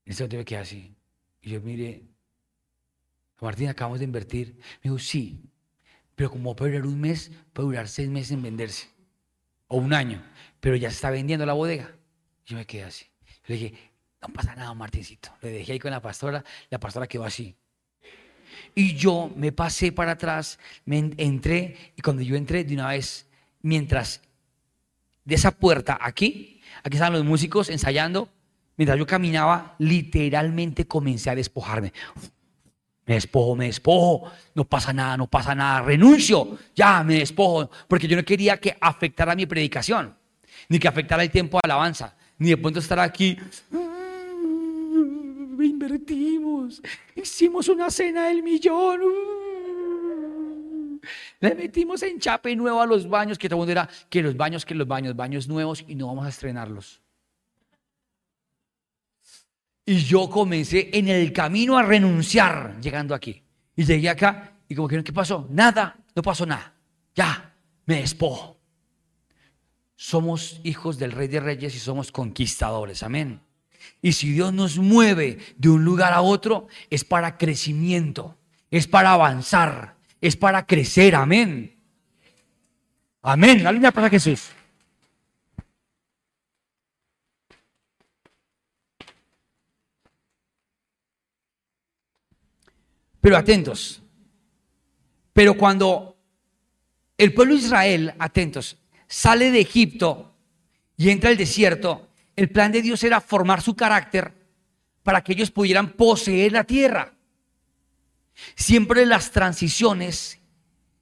[0.06, 0.96] En ese momento me quedé así.
[1.40, 2.02] Y yo mire,
[3.40, 4.56] Martín, acabamos de invertir.
[4.82, 5.40] Me dijo, sí,
[6.16, 8.88] pero como puede durar un mes, puede durar seis meses en venderse.
[9.68, 10.24] O un año.
[10.60, 11.96] Pero ya se está vendiendo la bodega.
[12.44, 13.06] Y yo me quedé así.
[13.46, 15.30] le dije, no pasa nada, Martincito.
[15.44, 16.44] Le dejé ahí con la pastora.
[16.72, 17.56] La pastora quedó así.
[18.74, 21.94] Y yo me pasé para atrás, me entré.
[21.96, 23.28] Y cuando yo entré de una vez,
[23.62, 24.27] mientras
[25.28, 28.30] de esa puerta aquí, aquí estaban los músicos ensayando,
[28.78, 31.92] mientras yo caminaba, literalmente comencé a despojarme.
[33.06, 38.08] Me despojo, me despojo, no pasa nada, no pasa nada, renuncio, ya me despojo, porque
[38.08, 40.16] yo no quería que afectara mi predicación,
[40.70, 43.38] ni que afectara el tiempo de alabanza, ni de pronto estar aquí.
[43.70, 46.82] Mm, invertimos,
[47.18, 49.02] hicimos una cena del millón.
[49.02, 49.47] Mm.
[51.40, 54.36] Le metimos en chape nuevo a los baños, que todo el mundo era que los
[54.36, 57.02] baños, que los baños, baños nuevos y no vamos a estrenarlos.
[59.86, 63.44] Y yo comencé en el camino a renunciar llegando aquí.
[63.76, 65.48] Y llegué acá y como que, ¿qué pasó?
[65.50, 66.74] Nada, no pasó nada.
[67.16, 67.54] Ya,
[67.86, 68.60] me despojo.
[69.96, 73.02] Somos hijos del Rey de Reyes y somos conquistadores.
[73.04, 73.42] Amén.
[74.02, 78.38] Y si Dios nos mueve de un lugar a otro, es para crecimiento,
[78.70, 81.16] es para avanzar, es para crecer.
[81.16, 81.76] Amén.
[83.22, 83.64] Amén.
[83.64, 84.50] La línea para Jesús.
[93.20, 94.02] Pero atentos.
[95.34, 96.18] Pero cuando
[97.18, 98.78] el pueblo de Israel, atentos,
[99.08, 100.34] sale de Egipto
[100.96, 104.34] y entra al desierto, el plan de Dios era formar su carácter
[105.04, 107.17] para que ellos pudieran poseer la tierra.
[108.56, 110.40] Siempre las transiciones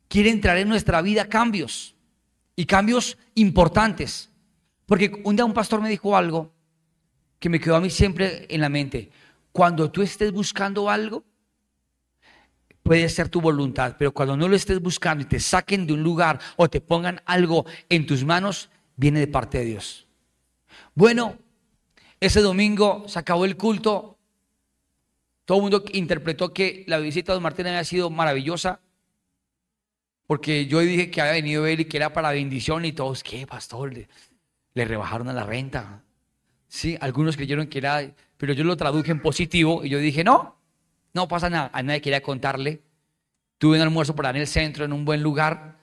[0.08, 1.96] quieren traer en nuestra vida cambios
[2.56, 4.30] y cambios importantes.
[4.86, 6.54] Porque un día un pastor me dijo algo
[7.40, 9.12] que me quedó a mí siempre en la mente.
[9.52, 11.24] Cuando tú estés buscando algo,
[12.84, 16.04] puede ser tu voluntad, pero cuando no lo estés buscando y te saquen de un
[16.04, 20.08] lugar o te pongan algo en tus manos, viene de parte de Dios.
[20.94, 21.38] Bueno,
[22.20, 24.15] ese domingo se acabó el culto.
[25.46, 28.82] Todo el mundo interpretó que la visita de Don Martín había sido maravillosa.
[30.28, 33.46] Porque yo dije que había venido él y que era para bendición y todos, ¿qué,
[33.46, 33.94] pastor?
[33.94, 36.02] Le, rebajaron a la renta.
[36.68, 40.58] Sí, algunos creyeron que era, pero yo lo traduje en positivo y yo dije, no,
[41.14, 41.70] no pasa nada.
[41.74, 42.82] A nadie quería contarle.
[43.60, 45.78] Tuve un almuerzo por ahí en el centro, en un buen lugar.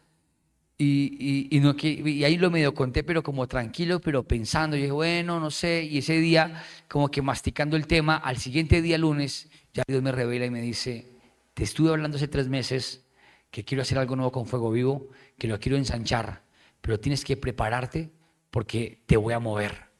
[0.77, 4.77] Y, y, no, y ahí lo medio conté, pero como tranquilo, pero pensando.
[4.77, 5.85] Y dije, bueno, no sé.
[5.85, 10.13] Y ese día, como que masticando el tema, al siguiente día, lunes, ya Dios me
[10.13, 11.11] revela y me dice,
[11.55, 13.05] te estuve hablando hace tres meses
[13.51, 15.09] que quiero hacer algo nuevo con Fuego Vivo,
[15.39, 16.43] que lo quiero ensanchar,
[16.81, 18.11] pero tienes que prepararte
[18.51, 19.91] porque te voy a mover.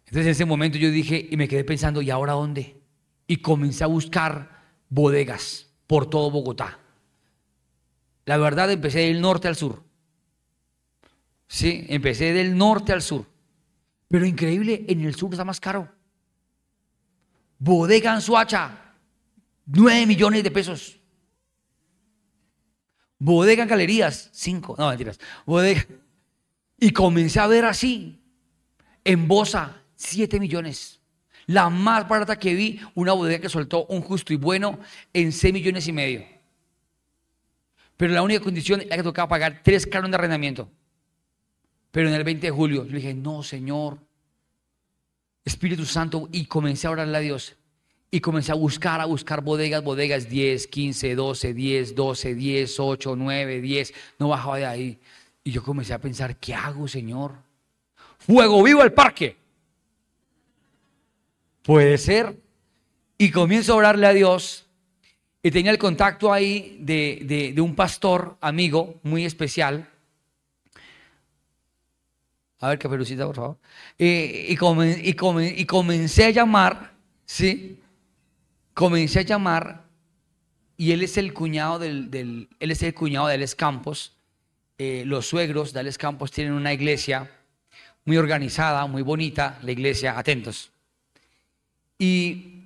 [0.00, 2.80] Entonces en ese momento yo dije y me quedé pensando, ¿y ahora dónde?
[3.26, 6.78] Y comencé a buscar bodegas por todo Bogotá.
[8.26, 9.82] La verdad empecé del norte al sur.
[11.46, 13.26] Sí, empecé del norte al sur.
[14.08, 15.93] Pero increíble, en el sur está más caro.
[17.58, 18.94] Bodega en Suacha,
[19.66, 20.98] 9 millones de pesos.
[23.18, 25.18] Bodega en Galerías, 5, no mentiras.
[25.46, 25.86] Bodega.
[26.78, 28.20] Y comencé a ver así.
[29.04, 31.00] En Bosa, 7 millones.
[31.46, 34.78] La más barata que vi, una bodega que soltó un justo y bueno
[35.12, 36.24] en 6 millones y medio.
[37.96, 40.68] Pero la única condición era que tocaba pagar tres carros de arrendamiento.
[41.90, 43.98] Pero en el 20 de julio yo dije, no, Señor,
[45.44, 47.56] Espíritu Santo, y comencé a orarle a Dios.
[48.10, 53.16] Y comencé a buscar, a buscar bodegas, bodegas 10, 15, 12, 10, 12, 10, 8,
[53.16, 53.94] 9, 10.
[54.18, 54.98] No bajaba de ahí.
[55.42, 57.32] Y yo comencé a pensar, ¿qué hago, Señor?
[58.18, 59.36] Fuego vivo al parque.
[61.62, 62.36] Puede ser.
[63.18, 64.66] Y comienzo a orarle a Dios.
[65.42, 69.88] Y tenía el contacto ahí de, un pastor amigo muy especial.
[72.64, 73.58] A ver, caperucita, por favor.
[73.98, 76.94] y, y, comencé a llamar,
[77.26, 77.78] ¿sí?
[78.72, 79.84] Comencé a llamar
[80.78, 84.16] y él es el cuñado del, él es el cuñado de Alex Campos.
[84.78, 87.30] Eh, los suegros de Alex Campos tienen una iglesia
[88.06, 90.70] muy organizada, muy bonita, la iglesia, atentos.
[91.98, 92.62] Y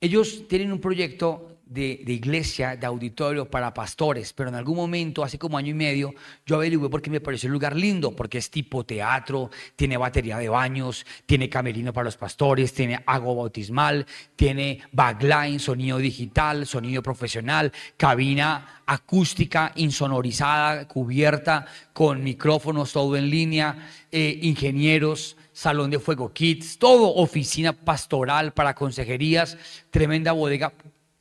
[0.00, 5.38] ellos tienen un proyecto de, iglesia, de auditorio para pastores, pero en algún momento, hace
[5.38, 6.14] como año y medio,
[6.46, 10.48] yo averigué porque me pareció un lugar lindo, porque es tipo teatro, tiene batería de
[10.48, 17.72] baños, tiene camerino para los pastores, tiene agua bautismal, tiene backline, sonido digital, sonido profesional,
[17.96, 26.78] cabina acústica, insonorizada, cubierta, con micrófonos, todo en línea, eh, ingenieros, salón de fuego kits,
[26.78, 29.56] todo, oficina pastoral para consejerías,
[29.90, 30.72] tremenda bodega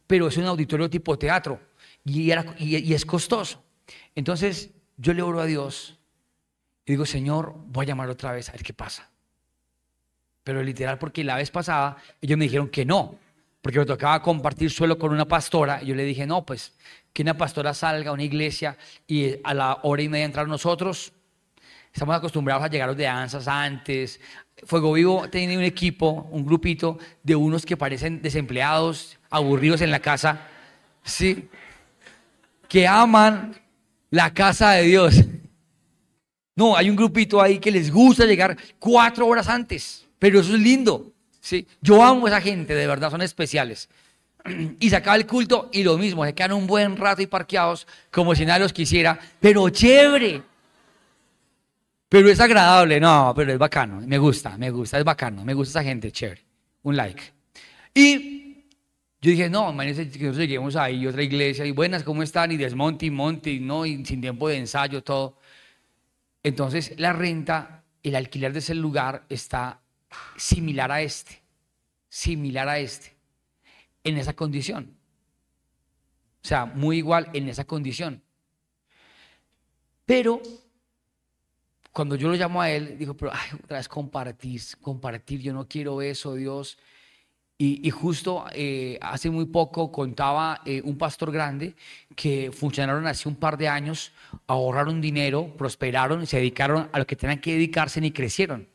[0.08, 1.60] pero es un auditorio tipo teatro
[2.06, 2.32] y,
[2.94, 3.64] es costoso.
[4.16, 5.98] Entonces yo le oro a Dios
[6.86, 9.10] y digo, Señor, voy a llamar otra vez a ver qué pasa.
[10.44, 13.16] Pero literal, porque la vez pasada ellos me dijeron que no,
[13.62, 15.82] porque me tocaba compartir suelo con una pastora.
[15.82, 16.74] Y yo le dije, no, pues
[17.14, 21.14] que una pastora salga a una iglesia y a la hora y media entrar nosotros.
[21.94, 24.20] Estamos acostumbrados a llegar de danzas antes.
[24.66, 30.00] Fuego Vivo tiene un equipo, un grupito de unos que parecen desempleados, aburridos en la
[30.00, 30.42] casa,
[31.04, 31.50] sí,
[32.70, 33.56] que aman
[34.12, 35.16] la casa de Dios.
[36.56, 40.62] No, hay un grupito ahí que les gusta llegar cuatro horas antes, pero eso es
[40.62, 41.12] lindo.
[41.42, 41.68] ¿sí?
[41.82, 43.90] Yo amo a esa gente, de verdad, son especiales.
[44.80, 47.88] Y se acaba el culto y lo mismo, se quedan un buen rato y parqueados
[48.12, 50.44] como si nadie los quisiera, pero chévere.
[52.08, 55.80] Pero es agradable, no, pero es bacano, me gusta, me gusta, es bacano, me gusta
[55.80, 56.44] esa gente, chévere.
[56.84, 57.24] Un like.
[57.96, 58.43] Y
[59.24, 62.52] yo dije, no, imagínense que nosotros lleguemos ahí, otra iglesia, y buenas, ¿cómo están?
[62.52, 63.86] Y desmonte y monte, ¿no?
[63.86, 65.38] Y sin tiempo de ensayo, todo.
[66.44, 69.80] Entonces, la renta, el alquiler de ese lugar está
[70.36, 71.42] similar a este,
[72.10, 73.16] similar a este,
[74.04, 74.94] en esa condición.
[76.44, 78.22] O sea, muy igual en esa condición.
[80.06, 80.42] Pero,
[81.94, 83.32] cuando yo lo llamo a él, digo, pero,
[83.64, 86.78] otra vez compartir, compartir, yo no quiero eso, Dios.
[87.66, 91.76] Y, justo eh, hace muy poco contaba eh, un pastor grande
[92.14, 94.12] que funcionaron hace un par de años,
[94.48, 98.68] ahorraron dinero, prosperaron y se dedicaron a lo que tenían que dedicarse y crecieron.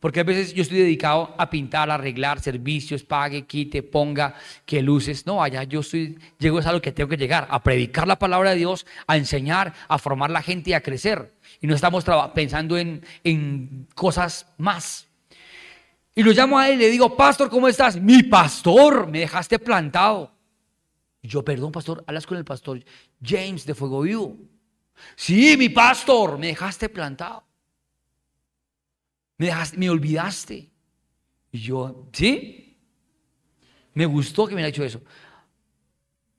[0.00, 4.34] Porque a veces yo estoy dedicado a pintar, arreglar servicios, pague, quite, ponga,
[4.66, 5.24] que luces.
[5.24, 8.50] No, allá yo estoy, llego a lo que tengo que llegar, a predicar la palabra
[8.50, 11.34] de Dios, a enseñar, a formar la gente y a crecer.
[11.60, 15.06] Y no estamos pensando en, en cosas más.
[16.14, 18.00] Y lo llamo a él y le digo, pastor, ¿cómo estás?
[18.00, 20.30] Mi pastor, me dejaste plantado.
[21.22, 22.84] Y yo, perdón, pastor, hablas con el pastor
[23.22, 24.36] James de Fuego Vivo.
[25.16, 27.44] Sí, mi pastor, me dejaste plantado.
[29.38, 30.70] Me, dejaste, me olvidaste.
[31.52, 32.78] Y yo, ¿sí?
[33.94, 35.00] Me gustó que me haya hecho eso.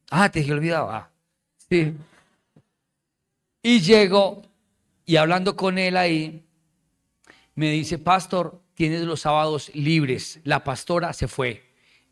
[0.09, 0.91] Ah, te dejé olvidado.
[0.91, 1.09] Ah,
[1.57, 1.93] sí.
[3.63, 4.43] Y llego
[5.05, 6.45] y hablando con él ahí,
[7.55, 10.39] me dice, pastor, tienes los sábados libres.
[10.43, 11.63] La pastora se fue.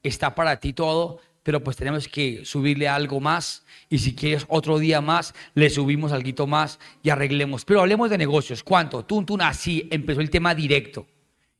[0.04, 3.66] Está para ti todo, pero pues tenemos que subirle algo más.
[3.90, 7.66] Y si quieres otro día más, le subimos algo más y arreglemos.
[7.66, 8.64] Pero hablemos de negocios.
[8.64, 9.04] ¿Cuánto?
[9.06, 11.08] Tun, tun, así empezó el tema directo.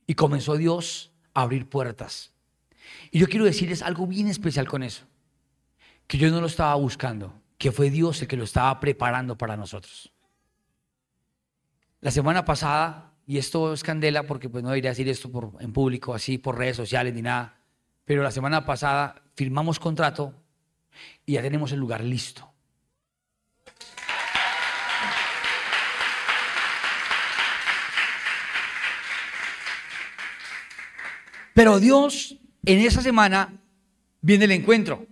[0.06, 2.32] Y comenzó Dios a abrir puertas.
[3.10, 5.04] Y yo quiero decirles algo bien especial con eso.
[6.06, 9.56] Que yo no lo estaba buscando, que fue Dios el que lo estaba preparando para
[9.56, 10.12] nosotros.
[12.00, 15.30] La semana pasada y esto es candela porque pues no debería decir esto
[15.60, 17.58] en público, así por redes sociales ni nada,
[18.04, 20.34] pero la semana pasada firmamos contrato
[21.24, 22.52] y ya tenemos el lugar listo.
[31.54, 33.60] Pero Dios en esa semana
[34.20, 35.06] viene el encuentro.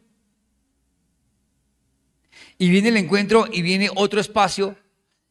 [2.59, 4.77] Y viene el encuentro y viene otro espacio.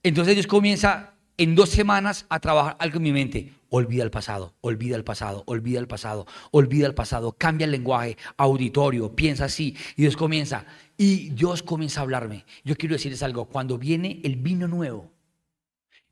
[0.03, 3.54] Entonces Dios comienza en dos semanas a trabajar algo en mi mente.
[3.69, 8.17] Olvida el pasado, olvida el pasado, olvida el pasado, olvida el pasado, cambia el lenguaje,
[8.36, 9.75] auditorio, piensa así.
[9.95, 10.65] Y Dios comienza,
[10.97, 12.45] y Dios comienza a hablarme.
[12.65, 15.12] Yo quiero decirles algo, cuando viene el vino nuevo,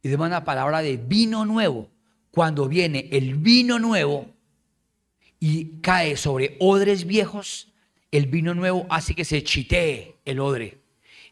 [0.01, 1.89] y demanda la palabra de vino nuevo,
[2.31, 4.27] cuando viene el vino nuevo
[5.39, 7.73] y cae sobre odres viejos,
[8.11, 10.79] el vino nuevo hace que se chitee el odre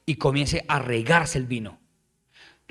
[0.06, 1.85] y comience a regarse el vino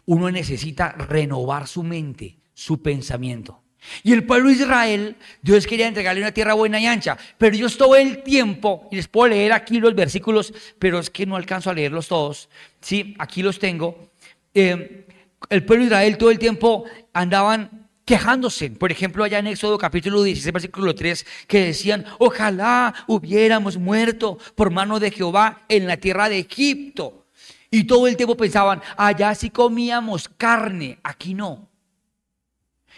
[0.06, 3.60] uno necesita renovar su mente, su pensamiento.
[4.02, 7.76] Y el pueblo de Israel, Dios quería entregarle una tierra buena y ancha, pero Dios
[7.76, 11.70] todo el tiempo, y les puedo leer aquí los versículos, pero es que no alcanzo
[11.70, 12.48] a leerlos todos,
[12.80, 14.10] sí, aquí los tengo.
[14.54, 15.06] Eh,
[15.50, 18.70] el pueblo de Israel todo el tiempo andaban quejándose.
[18.70, 24.70] Por ejemplo, allá en Éxodo capítulo 16, versículo 3, que decían, ojalá hubiéramos muerto por
[24.70, 27.23] mano de Jehová en la tierra de Egipto
[27.74, 31.68] y todo el tiempo pensaban, allá sí comíamos carne, aquí no.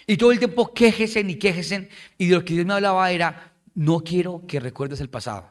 [0.06, 1.88] Y todo el tiempo quejesen y quejesen.
[2.18, 5.50] Y de lo que Dios me hablaba era, no quiero que recuerdes el pasado.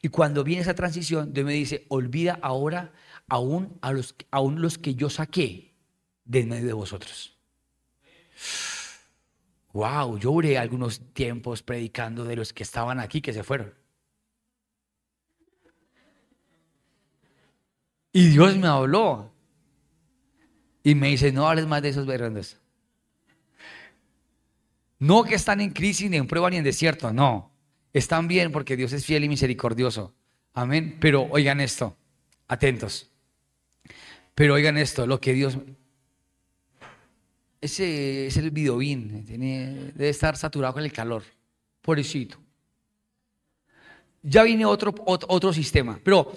[0.00, 2.92] Y cuando viene esa transición, Dios me dice, olvida ahora
[3.26, 5.74] aún a los, aún los que yo saqué
[6.24, 7.36] de medio de vosotros.
[9.72, 13.79] Wow, yo duré algunos tiempos predicando de los que estaban aquí que se fueron.
[18.12, 19.30] Y Dios me habló.
[20.82, 22.58] Y me dice, no hables más de esos verdes.
[24.98, 27.50] No que están en crisis, ni en prueba, ni en desierto, no.
[27.92, 30.14] Están bien porque Dios es fiel y misericordioso.
[30.52, 30.98] Amén.
[31.00, 31.96] Pero oigan esto,
[32.48, 33.10] atentos.
[34.34, 35.58] Pero oigan esto, lo que Dios...
[37.60, 41.22] Ese es el tiene, debe estar saturado con el calor.
[41.82, 42.38] Pobrecito.
[44.22, 46.00] Ya viene otro, otro sistema.
[46.02, 46.32] Pero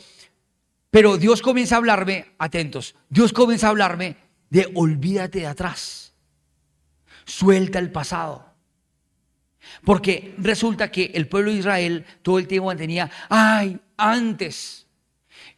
[0.93, 4.15] pero Dios comienza a hablarme, atentos, Dios comienza a hablarme
[4.51, 6.13] de olvídate de atrás.
[7.25, 8.53] Suelta el pasado.
[9.83, 14.85] Porque resulta que el pueblo de Israel todo el tiempo mantenía, ay, antes.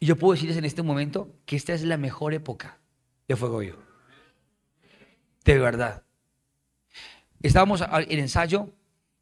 [0.00, 2.78] Y yo puedo decirles en este momento que esta es la mejor época
[3.28, 3.74] de Fuego Yo.
[5.44, 6.02] De verdad.
[7.42, 8.70] Estábamos en ensayo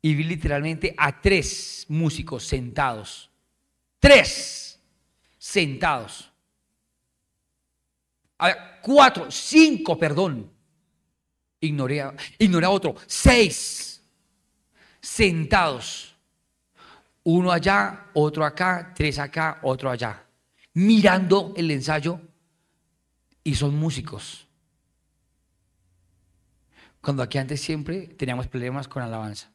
[0.00, 3.32] y vi literalmente a tres músicos sentados.
[3.98, 4.73] Tres
[5.44, 6.32] sentados.
[8.38, 10.50] A cuatro, cinco, perdón.
[11.60, 12.02] Ignoré,
[12.38, 12.94] ignoré a otro.
[13.06, 14.02] Seis
[15.02, 16.16] sentados.
[17.24, 20.24] Uno allá, otro acá, tres acá, otro allá.
[20.72, 22.18] Mirando el ensayo
[23.42, 24.46] y son músicos.
[27.02, 29.52] Cuando aquí antes siempre teníamos problemas con alabanza.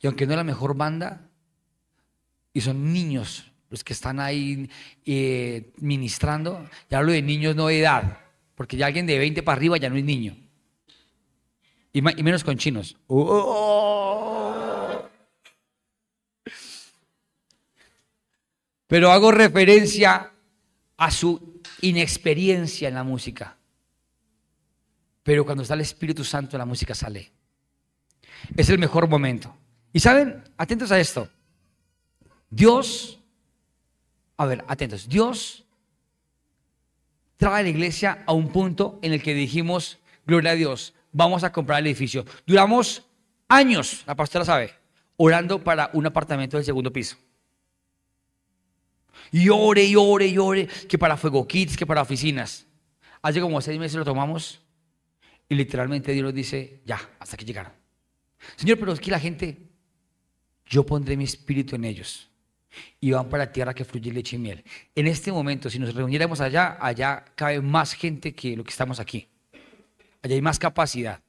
[0.00, 1.28] Y aunque no es la mejor banda,
[2.54, 4.70] y son niños los que están ahí
[5.04, 8.18] eh, ministrando, ya hablo de niños no de edad,
[8.54, 10.36] porque ya alguien de 20 para arriba ya no es niño.
[11.92, 12.96] Y, menos con chinos.
[13.06, 15.02] Oh.
[18.86, 20.30] Pero hago referencia
[20.98, 23.56] a su inexperiencia en la música.
[25.22, 27.32] Pero cuando está el Espíritu Santo, la música sale.
[28.56, 29.56] Es el mejor momento.
[29.92, 31.28] Y saben, atentos a esto.
[32.50, 33.15] Dios
[34.36, 35.08] a ver, atentos.
[35.08, 35.64] Dios
[37.36, 41.44] trae a la iglesia a un punto en el que dijimos, gloria a Dios, vamos
[41.44, 42.24] a comprar el edificio.
[42.46, 43.04] Duramos
[43.48, 44.72] años, la pastora sabe,
[45.16, 47.16] orando para un apartamento del segundo piso.
[49.32, 52.66] Y ore, y ore, y ore, que para Fuego Kids, que para oficinas.
[53.22, 54.60] Hace como seis meses lo tomamos
[55.48, 57.72] y literalmente Dios nos dice, ya, hasta que llegaron.
[58.56, 59.58] Señor, pero es que la gente,
[60.66, 62.28] yo pondré mi espíritu en ellos
[63.00, 64.64] y van para la tierra que fluye leche y miel.
[64.94, 69.00] En este momento, si nos reuniéramos allá, allá cabe más gente que lo que estamos
[69.00, 69.28] aquí.
[70.22, 71.22] Allá hay más capacidad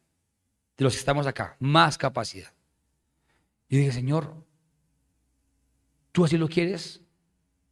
[0.78, 2.52] de los que estamos acá, más capacidad.
[3.70, 4.34] Y dije, Señor,
[6.12, 7.02] ¿tú así lo quieres?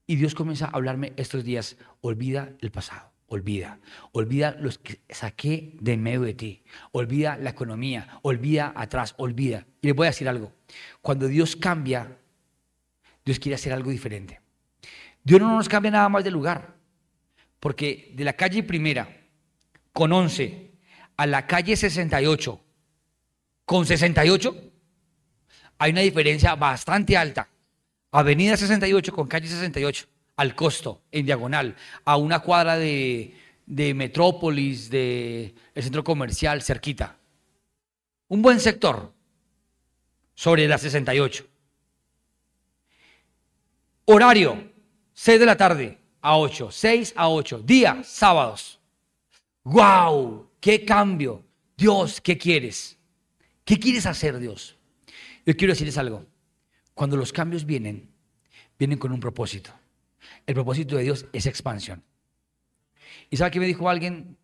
[0.07, 3.79] Y Dios comienza a hablarme estos días, olvida el pasado, olvida,
[4.11, 9.65] olvida los que saqué de medio de ti, olvida la economía, olvida atrás, olvida.
[9.81, 10.51] Y les voy a decir algo,
[11.01, 12.19] cuando Dios cambia,
[13.25, 14.39] Dios quiere hacer algo diferente.
[15.23, 16.75] Dios no nos cambia nada más de lugar,
[17.59, 19.09] porque de la calle primera,
[19.91, 20.71] con 11,
[21.17, 22.61] a la calle 68,
[23.65, 24.71] con 68,
[25.79, 27.49] hay una diferencia bastante alta.
[28.11, 30.05] Avenida 68 con calle 68,
[30.37, 33.33] al costo, en diagonal, a una cuadra de,
[33.65, 37.17] de Metrópolis, del centro comercial, cerquita.
[38.27, 39.11] Un buen sector
[40.35, 41.54] sobre la 68.
[44.07, 44.71] Horario,
[45.15, 48.79] 6 de la tarde a 8, 6 a 8, día, sábados.
[49.63, 50.51] ¡Wow!
[50.59, 51.43] ¡Qué cambio!
[51.75, 52.99] Dios, ¿qué quieres?
[53.63, 54.77] ¿Qué quieres hacer, Dios?
[55.43, 56.23] Yo quiero decirles algo.
[56.93, 58.07] Cuando los cambios vienen,
[58.77, 59.71] vienen con un propósito.
[60.45, 62.03] El propósito de Dios es expansión.
[63.31, 64.37] ¿Y sabe qué me dijo alguien?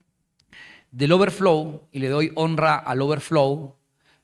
[0.90, 3.76] Del overflow, y le doy honra al overflow,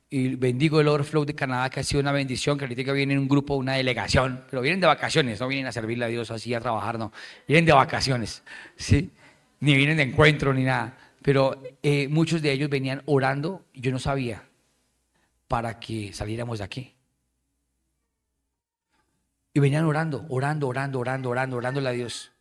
[0.10, 3.28] y bendigo el overflow de Canadá, que ha sido una bendición, que ahorita viene un
[3.28, 6.62] grupo, una delegación, pero vienen de vacaciones, no vienen a servirle a Dios así, a
[6.62, 7.12] trabajar, no,
[7.48, 8.42] vienen de vacaciones,
[8.78, 9.12] ¿sí?
[9.60, 10.98] Ni vienen de encuentro, ni nada.
[11.22, 14.48] Pero eh, muchos de ellos venían orando, y yo no sabía,
[15.50, 16.94] para que saliéramos de aquí.
[19.54, 22.32] Y venían orando, orando, orando, orando, orando, orándole a Dios.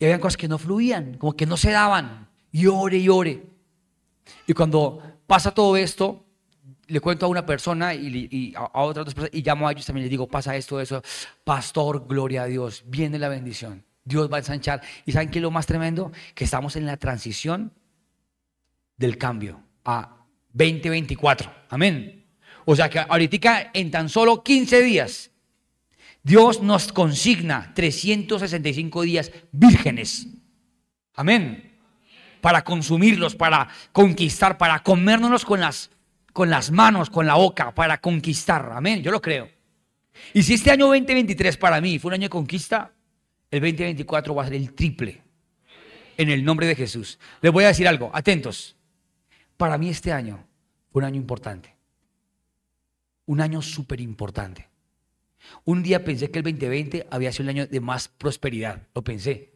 [0.00, 2.28] Y habían cosas que no fluían, como que no se daban.
[2.50, 3.42] Y ore y ore.
[4.46, 6.23] Y cuando pasa todo esto,
[6.86, 10.04] le cuento a una persona y, a, otras dos personas y llamo a ellos también
[10.04, 11.02] les digo, pasa esto, eso.
[11.44, 13.84] Pastor, gloria a Dios, viene la bendición.
[14.04, 14.82] Dios va a ensanchar.
[15.06, 16.12] ¿Y saben qué es lo más tremendo?
[16.34, 17.72] Que estamos en la transición
[18.96, 20.16] del cambio a
[20.52, 21.50] 2024.
[21.70, 22.26] Amén.
[22.66, 25.30] O sea que ahorita en tan solo 15 días
[26.24, 30.26] Dios nos consigna 365 días vírgenes.
[31.14, 31.78] Amén.
[32.40, 35.90] Para consumirlos, para conquistar, para comérnoslos con las,
[36.34, 38.72] con las manos, con la boca, para conquistar.
[38.74, 39.02] Amén.
[39.02, 39.48] Yo lo creo.
[40.34, 42.92] Y si este año 2023 para mí fue un año de conquista,
[43.52, 45.22] el 2024 va a ser el triple.
[46.16, 47.20] En el nombre de Jesús.
[47.40, 48.10] Les voy a decir algo.
[48.12, 48.76] Atentos.
[49.56, 50.44] Para mí este año
[50.90, 51.72] fue un año importante.
[53.26, 54.68] Un año súper importante.
[55.64, 59.54] Un día pensé que el 2020 había sido el año de más prosperidad, lo pensé.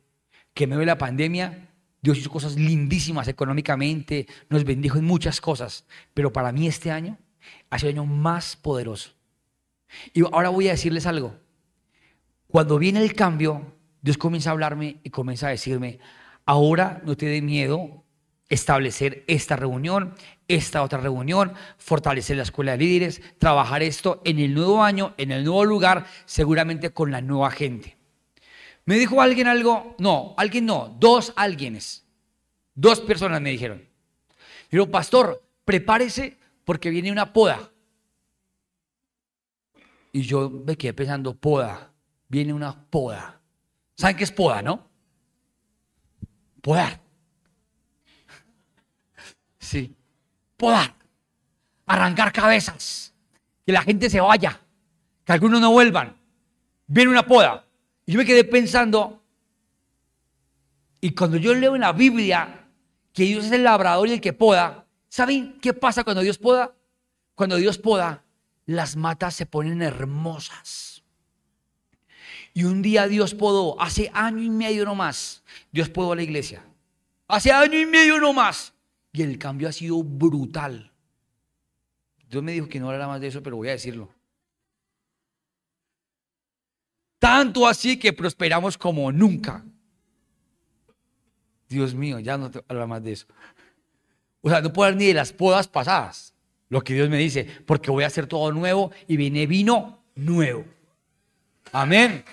[0.55, 1.67] Que medio de la pandemia
[2.01, 5.84] Dios hizo cosas lindísimas económicamente, nos bendijo en muchas cosas,
[6.14, 7.18] pero para mí este año
[7.70, 9.11] ha sido el año más poderoso.
[10.12, 11.34] Y ahora voy a decirles algo.
[12.46, 15.99] Cuando viene el cambio, Dios comienza a hablarme y comienza a decirme,
[16.46, 18.05] ahora no te dé miedo
[18.49, 20.14] establecer esta reunión,
[20.46, 25.32] esta otra reunión, fortalecer la escuela de líderes, trabajar esto en el nuevo año, en
[25.32, 27.97] el nuevo lugar, seguramente con la nueva gente.
[28.89, 29.95] ¿Me dijo alguien algo?
[29.99, 32.07] No, alguien no, dos alguienes.
[32.74, 33.86] Dos personas me dijeron.
[34.70, 37.70] Dijo, pastor, prepárese porque viene una poda.
[40.11, 41.93] Y yo me quedé pensando, poda,
[42.28, 43.39] viene una poda.
[43.95, 44.89] ¿Saben qué es poda, no?
[46.62, 46.99] Podar.
[49.59, 49.95] Sí
[50.57, 50.95] podar,
[51.86, 53.14] arrancar cabezas,
[53.64, 54.59] que la gente se vaya,
[55.24, 56.16] que algunos no vuelvan.
[56.86, 57.67] Viene una poda.
[58.09, 59.22] Y yo me quedé pensando,
[60.98, 62.66] y cuando yo leo en la Biblia
[63.12, 66.74] que Dios es el labrador y el que poda, ¿saben qué pasa cuando Dios poda?
[67.34, 68.24] Cuando Dios poda,
[68.64, 71.02] las matas se ponen hermosas.
[72.54, 76.22] Y un día Dios podó, hace año y medio no más, Dios podó a la
[76.22, 76.64] iglesia.
[77.26, 78.72] Hace año y medio no más.
[79.12, 80.90] Y el cambio ha sido brutal.
[82.30, 84.09] Dios me dijo que no hablara más de eso, pero voy a decirlo.
[87.18, 89.64] Tanto así que prosperamos como nunca.
[91.68, 93.26] Dios mío, ya no te hablar más de eso.
[94.40, 96.34] O sea, no puedo hablar ni de las podas pasadas.
[96.68, 100.64] Lo que Dios me dice, porque voy a hacer todo nuevo y viene vino nuevo.
[101.72, 102.24] Amén.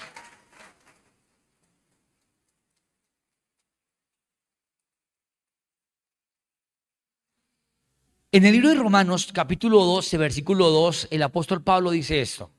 [8.32, 12.52] En el libro de Romanos, capítulo 12, versículo 2, el apóstol Pablo dice esto.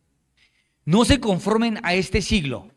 [0.86, 2.70] No se conformen a este siglo,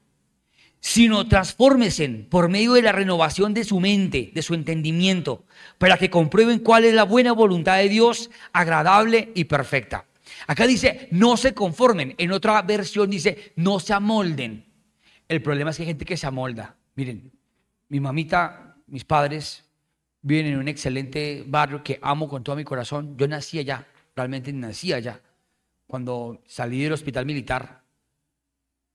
[0.80, 5.46] sino transfórmese por medio de la renovación de su mente, de su entendimiento,
[5.78, 10.06] para que comprueben cuál es la buena voluntad de Dios, agradable y perfecta.
[10.48, 12.16] Acá dice, no se conformen.
[12.18, 14.66] En otra versión dice, no se amolden.
[15.28, 16.76] El problema es que hay gente que se amolda.
[16.96, 17.32] Miren,
[17.90, 19.64] mi mamita, mis padres
[20.22, 23.16] viven en un excelente barrio que amo con todo mi corazón.
[23.18, 25.22] Yo nací allá, realmente nací allá.
[25.86, 27.79] Cuando salí del hospital militar,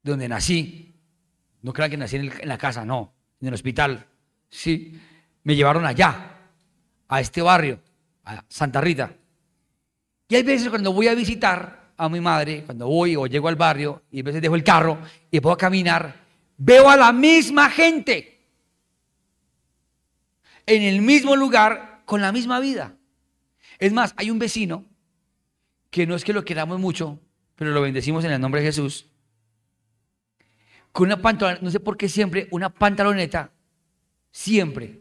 [0.05, 0.95] donde nací,
[1.63, 4.07] no crean que nací en, la casa, no, en el hospital.
[4.49, 5.01] Sí,
[5.43, 6.31] me llevaron allá,
[7.09, 7.81] a este barrio,
[8.25, 9.13] a Santa Rita.
[10.29, 13.57] Y hay veces cuando voy a visitar a mi madre, cuando voy o llego al
[13.57, 14.99] barrio y a veces dejo el carro
[15.31, 16.15] y puedo caminar,
[16.57, 18.43] veo a la misma gente
[20.67, 22.97] en el mismo lugar con la misma vida.
[23.79, 24.85] Es más, hay un vecino
[25.91, 27.21] que no es que lo queramos mucho,
[27.55, 29.07] pero lo bendecimos en el nombre de Jesús,
[30.95, 33.51] con una pantaloneta, no sé por qué siempre, una pantaloneta,
[34.31, 35.01] siempre,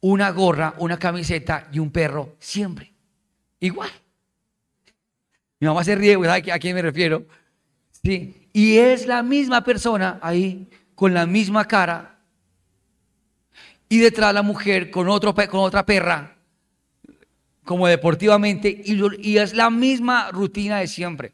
[0.00, 2.92] una gorra, una camiseta y un perro, siempre,
[3.58, 3.88] igual.
[5.58, 7.24] Mi mamá se ríe, ¿sabe a quién me refiero?
[8.04, 12.18] Sí, y es la misma persona ahí, con la misma cara,
[13.88, 16.36] y detrás la mujer con, otro, con otra perra,
[17.64, 21.32] como deportivamente, y es la misma rutina de siempre.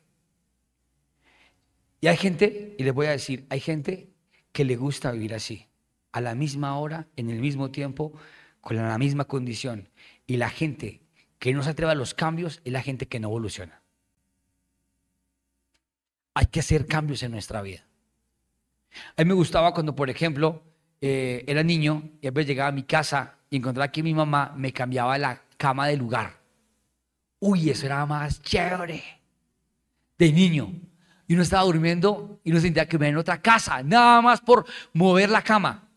[2.01, 4.11] Y hay gente, y les voy a decir, hay gente
[4.53, 5.66] que le gusta vivir así,
[6.12, 8.12] a la misma hora, en el mismo tiempo,
[8.61, 9.88] con la misma condición.
[10.26, 11.03] Y la gente
[11.38, 13.82] que no se atreve a los cambios es la gente que no evoluciona.
[16.34, 17.84] Hay que hacer cambios en nuestra vida.
[19.16, 20.62] A mí me gustaba cuando, por ejemplo,
[21.01, 24.55] eh, era niño y a veces llegaba a mi casa y encontraba que mi mamá
[24.57, 26.38] me cambiaba la cama de lugar.
[27.40, 29.03] Uy, eso era más chévere.
[30.16, 30.72] De niño
[31.29, 34.64] y uno estaba durmiendo y uno sentía que venía en otra casa, nada más por
[34.95, 35.89] mover la cama.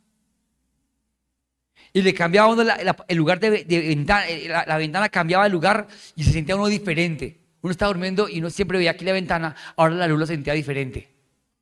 [1.94, 2.64] Y le cambiaba uno
[3.08, 7.40] el lugar de, ventana, eh, la, ventana cambiaba de lugar y se sentía uno diferente.
[7.62, 10.54] Uno estaba durmiendo y uno siempre veía aquí la ventana, ahora la luz la sentía
[10.54, 11.10] diferente.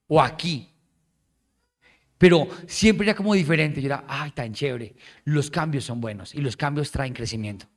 [0.07, 0.67] O aquí.
[2.17, 3.81] Pero siempre era como diferente.
[3.81, 4.95] Yo era, ay, tan chévere.
[5.25, 7.67] Los cambios son buenos y los cambios traen crecimiento.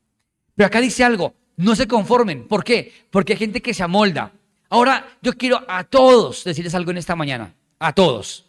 [0.55, 2.49] Pero acá dice algo, no se conformen.
[2.49, 2.93] ¿Por qué?
[3.11, 4.33] Porque hay gente que se amolda.
[4.73, 8.47] Ahora yo quiero a todos decirles algo en esta mañana, a todos.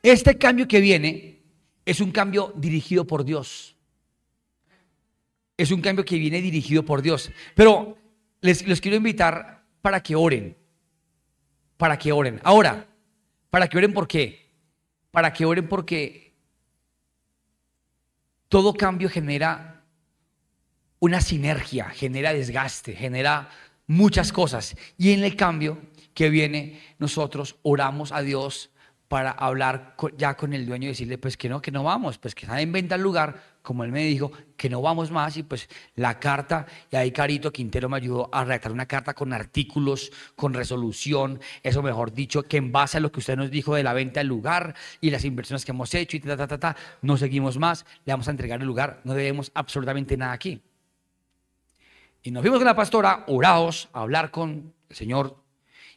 [0.00, 1.40] Este cambio que viene
[1.84, 3.74] es un cambio dirigido por Dios.
[5.56, 7.32] Es un cambio que viene dirigido por Dios.
[7.56, 7.98] Pero
[8.40, 10.56] les, quiero invitar para que oren.
[11.76, 12.40] Para que oren.
[12.44, 12.86] Ahora,
[13.50, 14.48] para que oren por qué?
[15.10, 16.34] Para que oren porque
[18.48, 19.82] todo cambio genera
[21.00, 23.50] una sinergia, genera desgaste, genera
[23.86, 24.76] muchas cosas.
[24.96, 25.78] Y en el cambio
[26.14, 28.70] que viene, nosotros oramos a Dios
[29.08, 32.34] para hablar ya con el dueño y decirle, pues que no, que no vamos, pues
[32.34, 35.36] que en venta el lugar, como él me dijo, que no vamos más.
[35.36, 39.32] Y pues la carta, y ahí Carito Quintero me ayudó a redactar una carta con
[39.32, 43.74] artículos, con resolución, eso mejor dicho, que en base a lo que usted nos dijo
[43.74, 46.58] de la venta del lugar y las inversiones que hemos hecho y ta, ta, ta,
[46.58, 50.60] ta, no seguimos más, le vamos a entregar el lugar, no debemos absolutamente nada aquí.
[52.26, 55.36] Y nos vimos con la pastora, orados, a hablar con el Señor.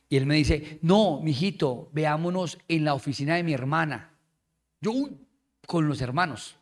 [0.09, 4.11] Y él me dice, no, mijito, veámonos en la oficina de mi hermana.
[4.81, 4.91] Yo,
[5.65, 6.57] con los hermanos.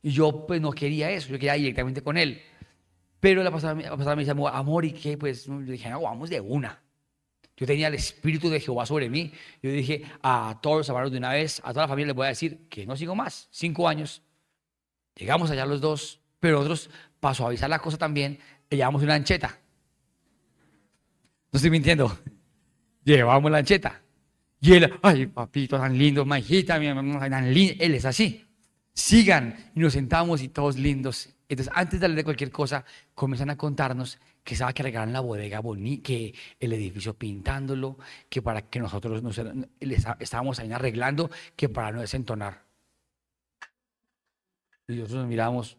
[0.00, 2.40] Y yo, pues, no quería eso, yo quería ir directamente con él.
[3.20, 3.74] Pero la pastora,
[4.16, 5.18] me dice, amor, ¿y qué?
[5.18, 6.80] Pues, yo dije, no, vamos de una.
[7.58, 9.30] Yo tenía el Espíritu de Jehová sobre mí.
[9.62, 12.24] Yo dije, a todos los hermanos de una vez, a toda la familia les voy
[12.24, 13.48] a decir que no sigo más.
[13.50, 14.22] Cinco años.
[15.14, 16.88] Llegamos allá los dos, pero otros
[17.20, 19.58] para suavizar la cosa también, le llevamos una ancheta.
[21.52, 22.18] No estoy mintiendo.
[23.04, 24.00] Llevamos la ancheta.
[24.60, 27.74] Y él, ay, papito, tan lindo, majita, mi tan lindo.
[27.78, 28.46] Él es así.
[28.92, 29.72] Sigan.
[29.74, 31.30] Y nos sentamos y todos lindos.
[31.48, 35.20] Entonces, antes de hablar de cualquier cosa, comienzan a contarnos que estaba que regalan la
[35.20, 37.98] bodega bonita, que el edificio pintándolo,
[38.28, 39.40] que para que nosotros nos,
[40.20, 42.62] estábamos ahí arreglando, que para no desentonar.
[44.86, 45.76] Y nosotros nos miramos,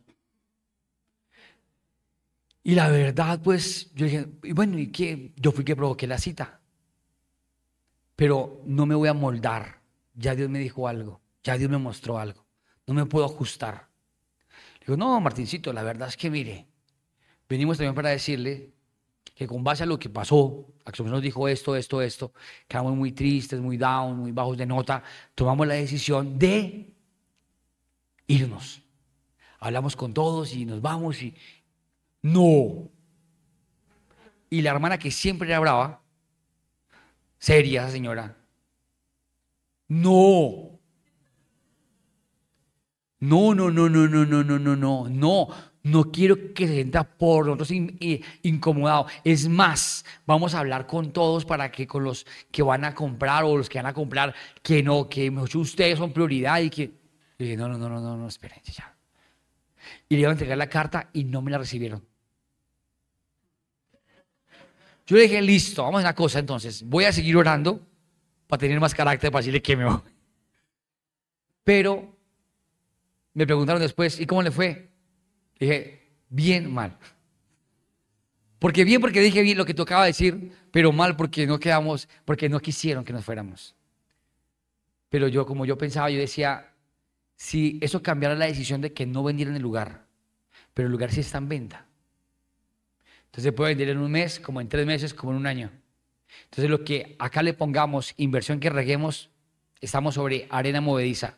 [2.64, 5.34] y la verdad, pues, yo dije, bueno, ¿y qué?
[5.36, 6.62] Yo fui que provoqué la cita.
[8.16, 9.82] Pero no me voy a moldar.
[10.14, 11.22] Ya Dios me dijo algo.
[11.44, 12.46] Ya Dios me mostró algo.
[12.86, 13.88] No me puedo ajustar.
[14.80, 16.68] Le digo, no, Martincito, la verdad es que mire,
[17.50, 18.74] venimos también para decirle
[19.34, 22.34] que con base a lo que pasó, a que nos dijo esto, esto, esto,
[22.68, 25.04] quedamos muy tristes, muy down, muy bajos de nota,
[25.34, 26.94] tomamos la decisión de
[28.28, 28.84] irnos.
[29.60, 31.36] Hablamos con todos y nos vamos y,
[32.22, 32.90] no.
[34.50, 36.02] Y la hermana que siempre era brava,
[37.40, 38.38] seria señora,
[39.88, 40.80] No.
[43.20, 45.48] No, no, no, no, no, no, no, no, no, no.
[45.84, 47.72] No quiero que se sienta por nosotros
[48.44, 49.08] incomodado.
[49.24, 53.44] Es más, vamos a hablar con todos para que con los que van a comprar
[53.44, 56.84] o los que van a comprar, que no, que ustedes son prioridad y que...
[57.38, 58.96] Y dije, no, no, no, no, no, no, esperen, ya.
[60.08, 62.11] Y le iban a entregar la carta y no me la recibieron.
[65.12, 66.84] Yo le dije, listo, vamos a una cosa entonces.
[66.84, 67.86] Voy a seguir orando
[68.48, 70.00] para tener más carácter, para decirle que me voy.
[71.66, 72.16] Pero
[73.34, 74.90] me preguntaron después, ¿y cómo le fue?
[75.60, 76.98] Dije, bien mal.
[78.58, 82.48] Porque bien porque dije bien lo que tocaba decir, pero mal porque no quedamos, porque
[82.48, 83.76] no quisieron que nos fuéramos.
[85.10, 86.72] Pero yo, como yo pensaba, yo decía,
[87.36, 90.06] si eso cambiara la decisión de que no vendieran el lugar,
[90.74, 91.86] pero el lugar sí está en venta.
[93.32, 95.72] Entonces se puede vender en un mes, como en tres meses, como en un año.
[96.44, 99.30] Entonces lo que acá le pongamos, inversión que reguemos,
[99.80, 101.38] estamos sobre arena movediza.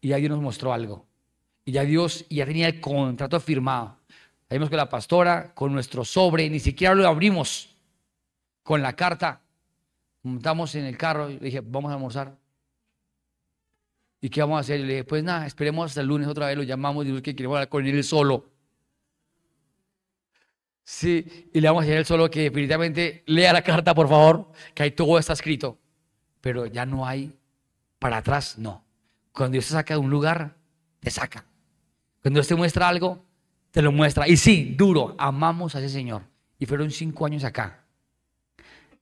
[0.00, 1.04] Y ya Dios nos mostró algo.
[1.64, 3.98] Y ya Dios ya tenía el contrato firmado.
[4.48, 7.74] Salimos con la pastora, con nuestro sobre, ni siquiera lo abrimos
[8.62, 9.40] con la carta.
[10.22, 12.36] Montamos en el carro y le dije, vamos a almorzar.
[14.20, 14.78] ¿Y qué vamos a hacer?
[14.78, 17.34] Y le dije, pues nada, esperemos hasta el lunes otra vez, lo llamamos y que
[17.34, 18.53] queremos hablar con él solo.
[20.84, 24.52] Sí, y le vamos a decir él solo que definitivamente lea la carta, por favor,
[24.74, 25.78] que ahí todo está escrito.
[26.42, 27.32] Pero ya no hay
[27.98, 28.84] para atrás, no.
[29.32, 30.54] Cuando Dios te saca de un lugar,
[31.00, 31.46] te saca.
[32.20, 33.24] Cuando Dios te muestra algo,
[33.70, 34.28] te lo muestra.
[34.28, 36.22] Y sí, duro, amamos a ese Señor.
[36.58, 37.84] Y fueron cinco años acá,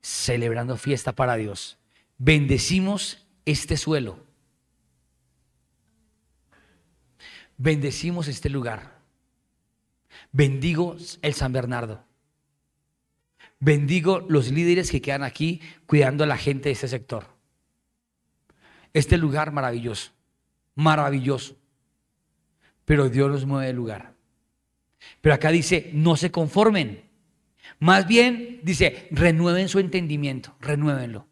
[0.01, 1.79] celebrando fiesta para Dios.
[2.17, 4.19] Bendecimos este suelo.
[7.57, 8.92] Bendecimos este lugar.
[10.33, 12.05] Bendigo el San Bernardo.
[13.61, 17.27] Bendigo los líderes que quedan aquí cuidando a la gente de este sector.
[18.93, 20.11] Este lugar maravilloso,
[20.75, 21.57] maravilloso
[22.85, 24.13] pero Dios los mueve de lugar.
[25.23, 27.09] Pero acá dice, no se conformen.
[27.79, 31.27] Más bien dice, renueven su entendimiento, renuévenlo.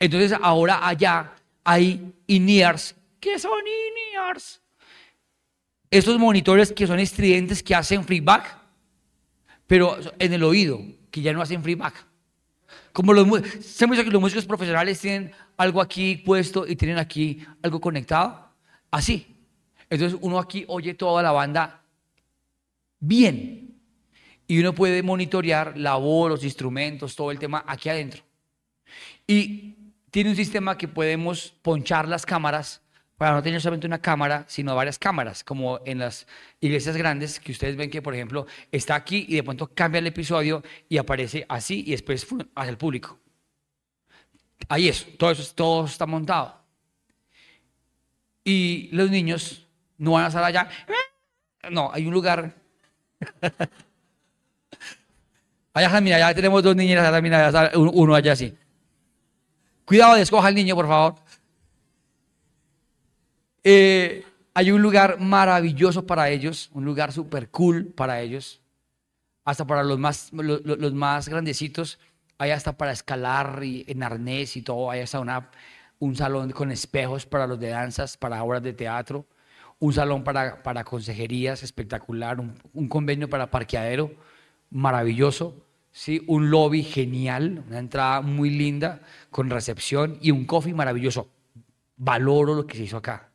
[0.00, 1.34] Entonces ahora allá
[1.64, 2.96] hay INEARS.
[3.20, 4.61] ¿Qué son INEARS?
[5.92, 8.56] Estos monitores que son estridentes que hacen feedback,
[9.66, 10.80] pero en el oído,
[11.10, 12.06] que ya no hacen feedback.
[12.94, 13.28] Como los,
[13.60, 18.52] ¿se que los músicos profesionales tienen algo aquí puesto y tienen aquí algo conectado?
[18.90, 19.36] Así.
[19.90, 21.82] Entonces uno aquí oye toda la banda
[22.98, 23.78] bien.
[24.46, 28.22] Y uno puede monitorear la voz, los instrumentos, todo el tema aquí adentro.
[29.26, 29.74] Y
[30.10, 32.81] tiene un sistema que podemos ponchar las cámaras
[33.22, 36.26] para no tener solamente una cámara, sino varias cámaras, como en las
[36.58, 40.08] iglesias grandes, que ustedes ven que, por ejemplo, está aquí y de pronto cambia el
[40.08, 43.20] episodio y aparece así y después hacia el público.
[44.68, 46.64] Ahí es, todo eso todo está montado.
[48.42, 49.68] Y los niños
[49.98, 50.68] no van a estar allá.
[51.70, 52.52] No, hay un lugar.
[55.74, 58.52] allá, mira, ya tenemos dos niñas, allá, mira, uno allá así.
[59.84, 61.22] Cuidado, escoja al niño, por favor.
[63.64, 68.60] Eh, hay un lugar maravilloso para ellos, un lugar súper cool para ellos.
[69.44, 71.98] Hasta para los más, los, más grandecitos,
[72.38, 74.90] hay hasta para escalar y, en arnés y todo.
[74.90, 75.50] Hay hasta una,
[75.98, 79.26] un salón con espejos para los de danzas, para obras de teatro
[79.82, 84.12] un salón para, para consejerías espectacular, un, convenio para parqueadero
[84.70, 86.22] maravilloso, ¿sí?
[86.28, 89.00] un lobby genial, una entrada muy linda
[89.32, 91.28] con recepción y un coffee maravilloso.
[91.96, 93.31] Valoro lo que se hizo acá.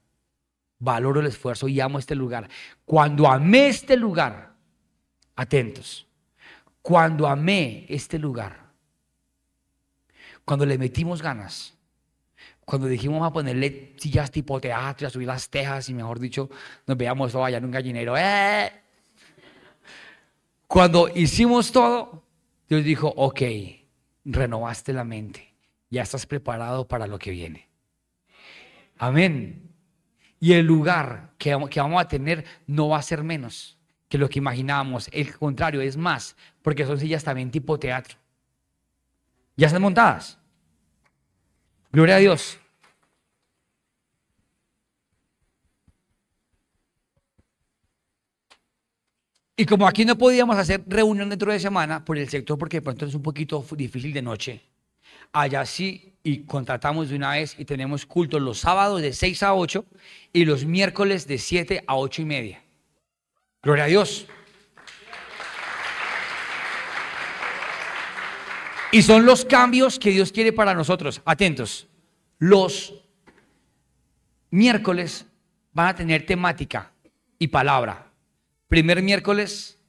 [0.79, 2.49] Valoro el esfuerzo y amo este lugar.
[2.85, 4.53] Cuando amé este lugar,
[5.35, 6.07] atentos,
[6.81, 8.71] cuando amé este lugar,
[10.45, 11.77] cuando le metimos ganas,
[12.63, 16.49] cuando dijimos a ponerle sillas tipo teatro, a subir las tejas y mejor dicho,
[16.85, 18.17] nos veíamos todo allá en un gallinero.
[18.17, 18.71] ¡eh!
[20.67, 22.23] Cuando hicimos todo,
[22.67, 23.41] Dios dijo, ok,
[24.25, 25.53] renovaste la mente,
[25.89, 27.69] ya estás preparado para lo que viene.
[28.97, 29.66] Amén.
[30.39, 33.77] Y el lugar que, que vamos a tener no va a ser menos
[34.09, 35.09] que lo que imaginábamos.
[35.11, 38.17] El contrario, es más, porque son sillas también tipo teatro.
[39.55, 40.37] Ya están montadas.
[41.91, 42.59] Gloria a Dios.
[49.59, 52.81] Y como aquí no podíamos hacer reunión dentro de semana por el sector, porque de
[52.83, 54.61] pronto es un poquito difícil de noche,
[55.41, 59.53] allá sí, y contratamos de una vez y tenemos cultos los sábados de 6 a
[59.53, 59.85] 8
[60.33, 62.63] y los miércoles de 7 a 8 y media.
[63.63, 64.27] Gloria a Dios.
[68.91, 71.21] Y son los cambios que Dios quiere para nosotros.
[71.23, 71.87] Atentos.
[72.39, 72.93] Los
[74.49, 75.25] miércoles
[75.71, 76.91] van a tener temática
[77.39, 78.11] y palabra.
[78.67, 79.79] Primer miércoles,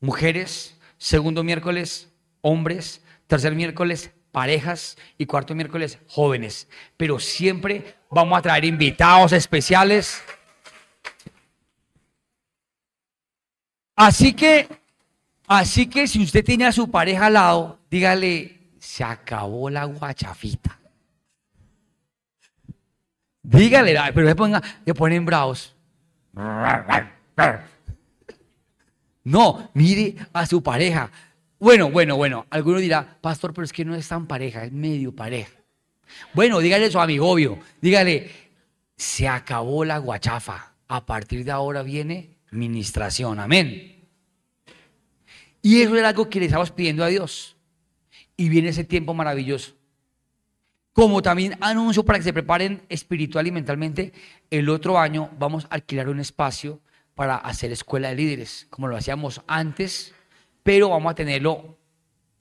[0.00, 0.76] mujeres.
[0.96, 3.04] Segundo miércoles, hombres.
[3.28, 4.96] Tercer miércoles, parejas.
[5.18, 6.68] Y cuarto miércoles, jóvenes.
[6.96, 10.22] Pero siempre vamos a traer invitados especiales.
[13.96, 14.68] Así que,
[15.48, 20.78] así que si usted tiene a su pareja al lado, dígale, se acabó la guachafita.
[23.42, 25.74] Dígale, pero se, ponga, se ponen bravos.
[29.24, 31.10] No, mire a su pareja.
[31.58, 32.46] Bueno, bueno, bueno.
[32.50, 35.52] Alguno dirá, pastor, pero es que no es tan pareja, es medio pareja.
[36.32, 37.58] Bueno, dígale eso a mi obvio.
[37.80, 38.30] Dígale,
[38.96, 40.74] se acabó la guachafa.
[40.86, 43.40] A partir de ahora viene ministración.
[43.40, 44.06] Amén.
[45.60, 47.56] Y eso era algo que le estábamos pidiendo a Dios.
[48.36, 49.74] Y viene ese tiempo maravilloso.
[50.92, 54.12] Como también anuncio para que se preparen espiritual y mentalmente,
[54.50, 56.80] el otro año vamos a alquilar un espacio
[57.14, 60.14] para hacer escuela de líderes, como lo hacíamos antes,
[60.68, 61.78] pero vamos a tenerlo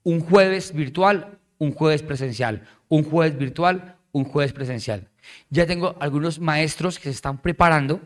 [0.03, 5.07] un jueves virtual, un jueves presencial, un jueves virtual, un jueves presencial.
[5.49, 8.01] Ya tengo algunos maestros que se están preparando,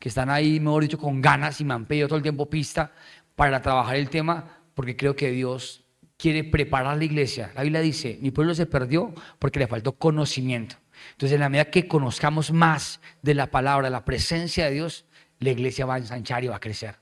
[0.00, 2.90] que están ahí, mejor dicho, con ganas y me han pedido todo el tiempo pista
[3.36, 5.84] para trabajar el tema, porque creo que Dios
[6.16, 7.52] quiere preparar la iglesia.
[7.54, 10.78] La Biblia dice, mi pueblo se perdió porque le faltó conocimiento.
[11.12, 15.04] Entonces, en la medida que conozcamos más de la palabra, la presencia de Dios,
[15.38, 16.96] la iglesia va a ensanchar y va a crecer.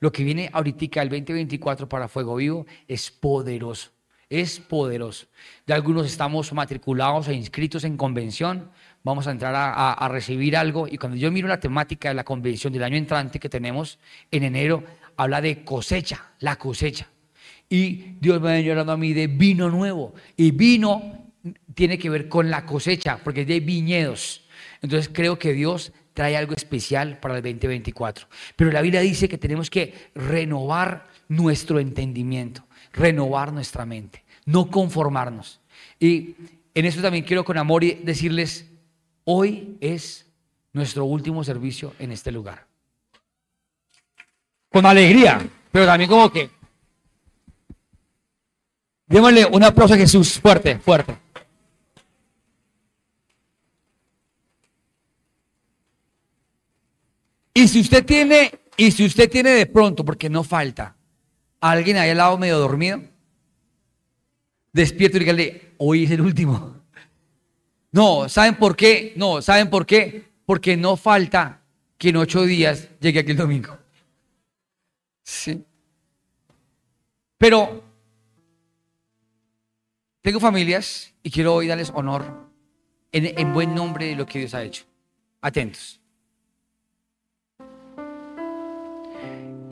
[0.00, 3.90] Lo que viene ahorita el 2024 para Fuego Vivo es poderoso.
[4.28, 5.26] Es poderoso.
[5.66, 8.70] Ya algunos estamos matriculados e inscritos en convención.
[9.04, 10.88] Vamos a entrar a, a recibir algo.
[10.88, 13.98] Y cuando yo miro la temática de la convención del año entrante que tenemos
[14.30, 14.84] en enero,
[15.16, 17.08] habla de cosecha, la cosecha.
[17.68, 20.14] Y Dios me ha llorando a mí de vino nuevo.
[20.36, 21.22] Y vino
[21.74, 24.44] tiene que ver con la cosecha, porque es de viñedos.
[24.80, 28.26] Entonces creo que Dios trae algo especial para el 2024.
[28.56, 35.60] Pero la Biblia dice que tenemos que renovar nuestro entendimiento, renovar nuestra mente, no conformarnos.
[35.98, 36.34] Y
[36.74, 38.66] en esto también quiero con amor decirles,
[39.24, 40.26] hoy es
[40.72, 42.66] nuestro último servicio en este lugar.
[44.70, 46.50] Con alegría, pero también como que
[49.12, 51.14] Démosle un aplauso a Jesús, fuerte, fuerte.
[57.54, 60.96] Y si usted tiene, y si usted tiene de pronto, porque no falta,
[61.60, 63.02] alguien ahí al lado medio dormido,
[64.72, 66.76] despierto y dígale, hoy es el último.
[67.94, 69.12] No, ¿saben por qué?
[69.16, 70.24] No, ¿saben por qué?
[70.46, 71.60] Porque no falta
[71.98, 73.76] que en ocho días llegue aquí el domingo.
[75.22, 75.62] Sí.
[77.36, 77.84] Pero
[80.22, 82.50] tengo familias y quiero hoy darles honor
[83.12, 84.84] en, buen nombre de lo que Dios ha hecho.
[85.40, 86.00] Atentos.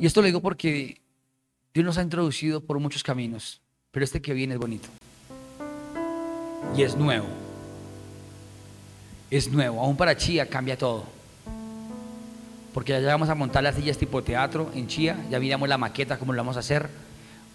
[0.00, 1.00] Y esto lo digo porque
[1.74, 4.88] Dios nos ha introducido por muchos caminos, pero este que viene es bonito.
[6.76, 7.26] Y es nuevo.
[9.30, 9.80] Es nuevo.
[9.80, 11.04] Aún para Chía cambia todo.
[12.74, 15.24] Porque ya vamos a montar las sillas tipo teatro en Chía.
[15.30, 16.88] Ya miramos la maqueta, cómo lo vamos a hacer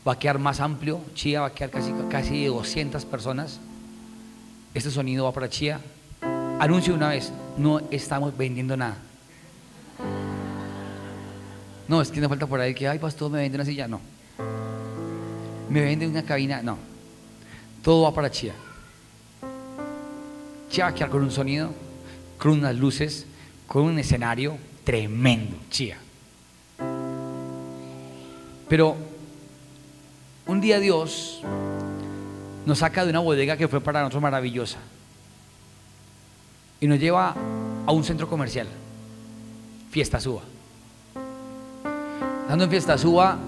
[0.07, 1.01] va a quedar más amplio.
[1.13, 3.59] Chía va a quedar casi, casi 200 personas.
[4.73, 5.79] Este sonido va para Chía.
[6.59, 8.97] Anuncio una vez, no estamos vendiendo nada.
[11.87, 13.87] No, es que no falta por ahí que, ay, pastor, me vende una silla.
[13.87, 13.99] No.
[15.69, 16.61] Me vende una cabina.
[16.61, 16.77] No.
[17.83, 18.53] Todo va para Chía.
[20.69, 21.71] Chía va a quedar con un sonido,
[22.39, 23.25] con unas luces,
[23.67, 25.57] con un escenario tremendo.
[25.69, 25.97] Chía.
[28.67, 28.95] Pero
[30.47, 31.41] un día Dios
[32.65, 34.79] nos saca de una bodega que fue para nosotros maravillosa
[36.81, 37.35] y nos lleva
[37.85, 38.67] a un centro comercial,
[39.91, 40.54] Fiesta Suba.
[42.45, 43.39] Estando en Fiesta Suba,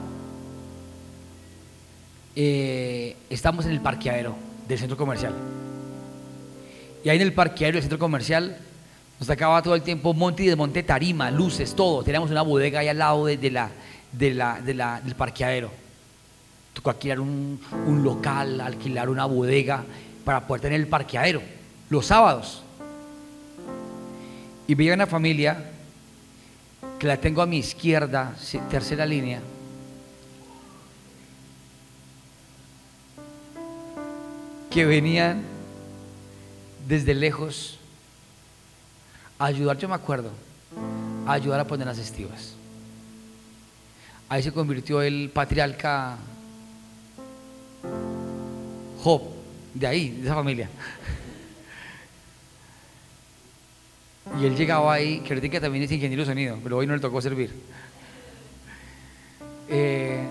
[2.35, 4.35] eh, estamos en el parqueadero
[4.67, 5.35] del centro comercial.
[7.03, 8.57] Y ahí en el parqueadero del centro comercial
[9.19, 12.01] nos acaba todo el tiempo monte y desmonte, tarima, luces, todo.
[12.01, 13.69] Teníamos una bodega ahí al lado de, la,
[14.61, 15.69] del parqueadero
[16.73, 17.59] tocó alquilar un,
[18.03, 19.83] local, alquilar una bodega
[20.25, 21.43] para poder tener el parqueadero
[21.91, 22.63] los sábados.
[24.67, 25.76] Y veía una familia
[26.99, 28.35] que la tengo a mi izquierda,
[28.69, 29.41] tercera línea.
[34.71, 35.43] Que venían
[36.87, 37.77] desde lejos
[39.37, 40.31] a ayudar, yo me acuerdo,
[41.25, 42.53] a ayudar a poner las estivas.
[44.29, 46.17] Ahí se convirtió el patriarca
[49.03, 49.21] Job,
[49.73, 50.69] de ahí, de esa familia.
[54.39, 56.99] Y él llegaba ahí, que ahorita también es ingeniero de sonido, pero hoy no le
[56.99, 57.51] tocó servir.
[59.69, 60.25] Eh,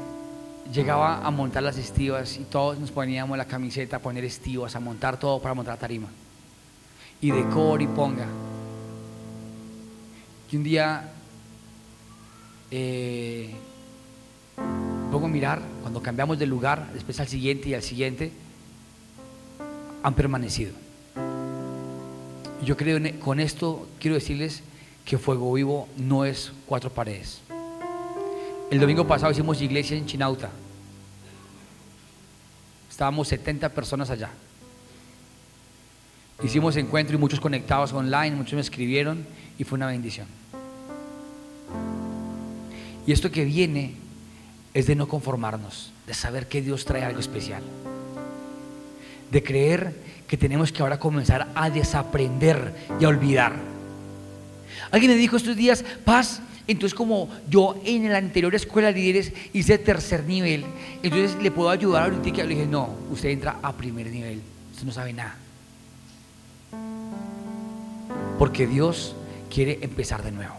[0.72, 4.80] llegaba a montar las estivas y todos nos poníamos la camiseta a poner estivas, a
[4.80, 6.08] montar todo para montar tarima.
[7.20, 8.26] Y decor y ponga.
[10.50, 11.12] Y un día
[12.70, 13.54] eh,
[15.10, 18.32] pongo a mirar, cuando cambiamos de lugar, después al siguiente y al siguiente,
[20.02, 20.85] han permanecido.
[22.62, 24.62] Yo creo con esto, quiero decirles
[25.04, 27.40] que Fuego Vivo no es cuatro paredes.
[28.70, 30.50] El domingo pasado hicimos iglesia en Chinauta.
[32.90, 34.30] Estábamos 70 personas allá.
[36.42, 39.26] Hicimos encuentro y muchos conectados online, muchos me escribieron
[39.58, 40.26] y fue una bendición.
[43.06, 43.94] Y esto que viene
[44.74, 47.62] es de no conformarnos, de saber que Dios trae algo especial.
[49.30, 49.94] De creer
[50.26, 53.54] que tenemos que ahora comenzar a desaprender y a olvidar.
[54.90, 59.32] Alguien me dijo estos días, paz, entonces como yo en la anterior escuela de líderes
[59.52, 60.64] hice tercer nivel,
[61.02, 64.84] entonces le puedo ayudar ahorita que le dije, no, usted entra a primer nivel, usted
[64.84, 65.36] no sabe nada.
[68.38, 69.14] Porque Dios
[69.52, 70.54] quiere empezar de nuevo.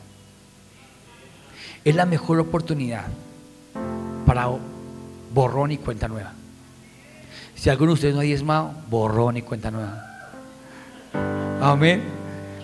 [1.84, 3.05] Es la mejor oportunidad
[4.26, 4.49] para
[5.34, 6.34] borrón y cuenta nueva.
[7.58, 10.30] Si alguno de ustedes no ha diezmado, borrón y cuenta nueva.
[11.60, 12.03] Amén.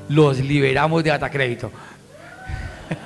[0.07, 1.71] Los liberamos de atacrédito.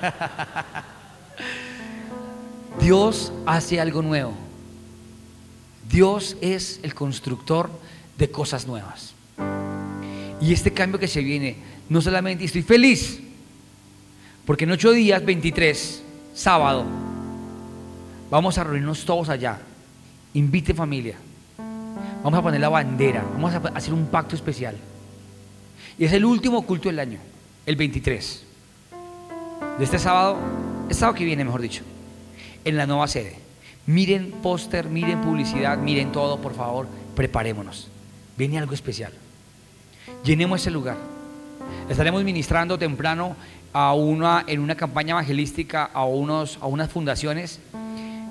[2.81, 4.33] Dios hace algo nuevo.
[5.89, 7.69] Dios es el constructor
[8.17, 9.13] de cosas nuevas.
[10.41, 11.55] Y este cambio que se viene,
[11.87, 13.21] no solamente estoy feliz,
[14.45, 16.83] porque en ocho días, 23, sábado,
[18.29, 19.61] vamos a reunirnos todos allá.
[20.33, 21.15] Invite familia.
[22.23, 23.23] Vamos a poner la bandera.
[23.33, 24.75] Vamos a hacer un pacto especial.
[25.97, 27.19] Y es el último culto del año,
[27.65, 28.43] el 23.
[29.77, 30.37] De este sábado,
[30.89, 31.83] el sábado que viene, mejor dicho,
[32.63, 33.35] en la nueva sede.
[33.85, 36.87] Miren póster, miren publicidad, miren todo, por favor.
[37.15, 37.89] Preparémonos.
[38.37, 39.13] Viene algo especial.
[40.23, 40.97] Llenemos ese lugar.
[41.89, 43.35] Estaremos ministrando temprano
[43.73, 47.59] a una, en una campaña evangelística a, unos, a unas fundaciones,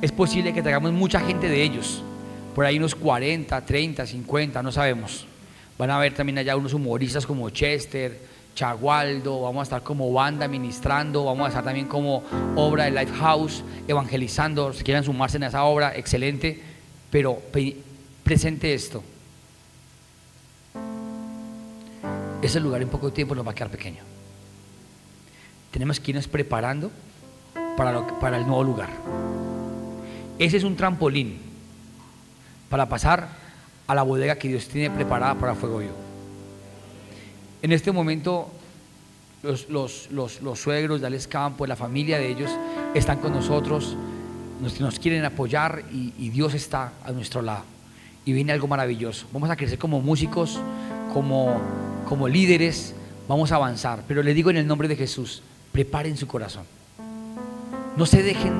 [0.02, 2.02] es posible que traigamos mucha gente de ellos.
[2.56, 5.26] Por ahí unos 40, 30, 50, no sabemos.
[5.78, 8.18] Van a haber también allá unos humoristas como Chester,
[8.56, 12.24] Chagualdo, vamos a estar como banda ministrando, vamos a estar también como
[12.56, 16.60] obra de Lifehouse, evangelizando, si quieren sumarse en esa obra, excelente,
[17.10, 17.38] pero
[18.24, 19.04] presente esto.
[22.42, 24.16] Ese lugar en poco tiempo nos va a quedar pequeño
[25.76, 26.90] tenemos que irnos preparando
[27.76, 28.88] para, para el nuevo lugar.
[30.38, 31.38] Ese es un trampolín
[32.68, 33.28] para pasar
[33.86, 35.94] a la bodega que Dios tiene preparada para Fuego Vivo.
[37.62, 38.50] En este momento,
[39.42, 42.50] los, los, suegros de Alex Campo, la familia de ellos,
[42.94, 43.96] están con nosotros,
[44.60, 47.64] nos, nos quieren apoyar y, y, Dios está a nuestro lado.
[48.24, 49.26] Y viene algo maravilloso.
[49.32, 50.60] Vamos a crecer como músicos,
[51.12, 51.60] como,
[52.08, 52.94] como líderes,
[53.28, 54.02] vamos a avanzar.
[54.08, 55.42] Pero le digo en el nombre de Jesús,
[55.72, 56.64] preparen su corazón.
[57.96, 58.52] No se dejen,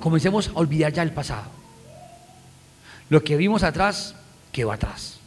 [0.00, 1.59] comencemos a olvidar ya el pasado.
[3.10, 4.14] Lo que vimos atrás,
[4.52, 5.18] quedó atrás.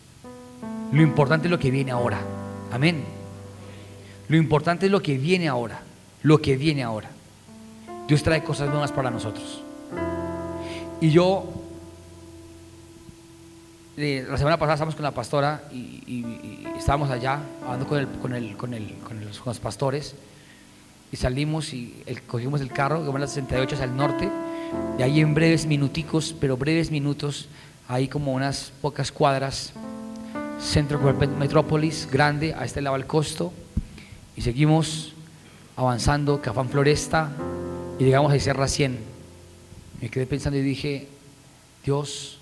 [0.91, 2.19] Lo importante es lo que viene ahora.
[2.71, 3.03] Amén.
[4.29, 5.81] Lo importante es lo que viene ahora.
[6.23, 7.09] Lo que viene ahora.
[8.07, 9.61] Dios trae cosas nuevas para nosotros.
[11.01, 11.45] Y yo,
[13.97, 18.71] eh, la semana pasada estábamos con la pastora y, estábamos allá hablando con, con, con,
[19.07, 20.15] con los pastores
[21.13, 21.93] y salimos y
[22.25, 24.29] cogimos el carro, que va a las 68 hacia el norte,
[24.97, 27.49] y ahí en breves minuticos, pero breves minutos,
[27.87, 29.73] ahí como unas pocas cuadras,
[30.59, 30.99] Centro
[31.39, 33.51] Metrópolis, grande, a este lado del costo,
[34.35, 35.13] y seguimos
[35.75, 37.31] avanzando, Cafán Floresta,
[37.99, 38.97] y llegamos a Sierra 100.
[40.01, 41.07] Me quedé pensando y dije,
[41.85, 42.39] Dios,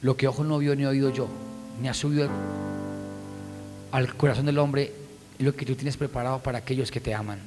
[0.00, 1.28] lo que ojo no vio ni oído yo,
[1.80, 2.28] ni ha subido
[3.92, 4.92] al corazón del hombre,
[5.38, 7.40] lo que tú tienes preparado para aquellos que te aman.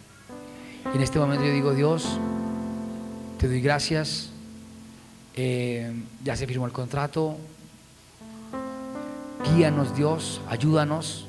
[0.93, 2.17] Y en este momento yo digo, Dios,
[3.37, 4.30] te doy gracias.
[5.35, 5.91] Eh,
[6.23, 7.37] ya se firmó el contrato.
[9.55, 11.25] Guíanos Dios, ayúdanos.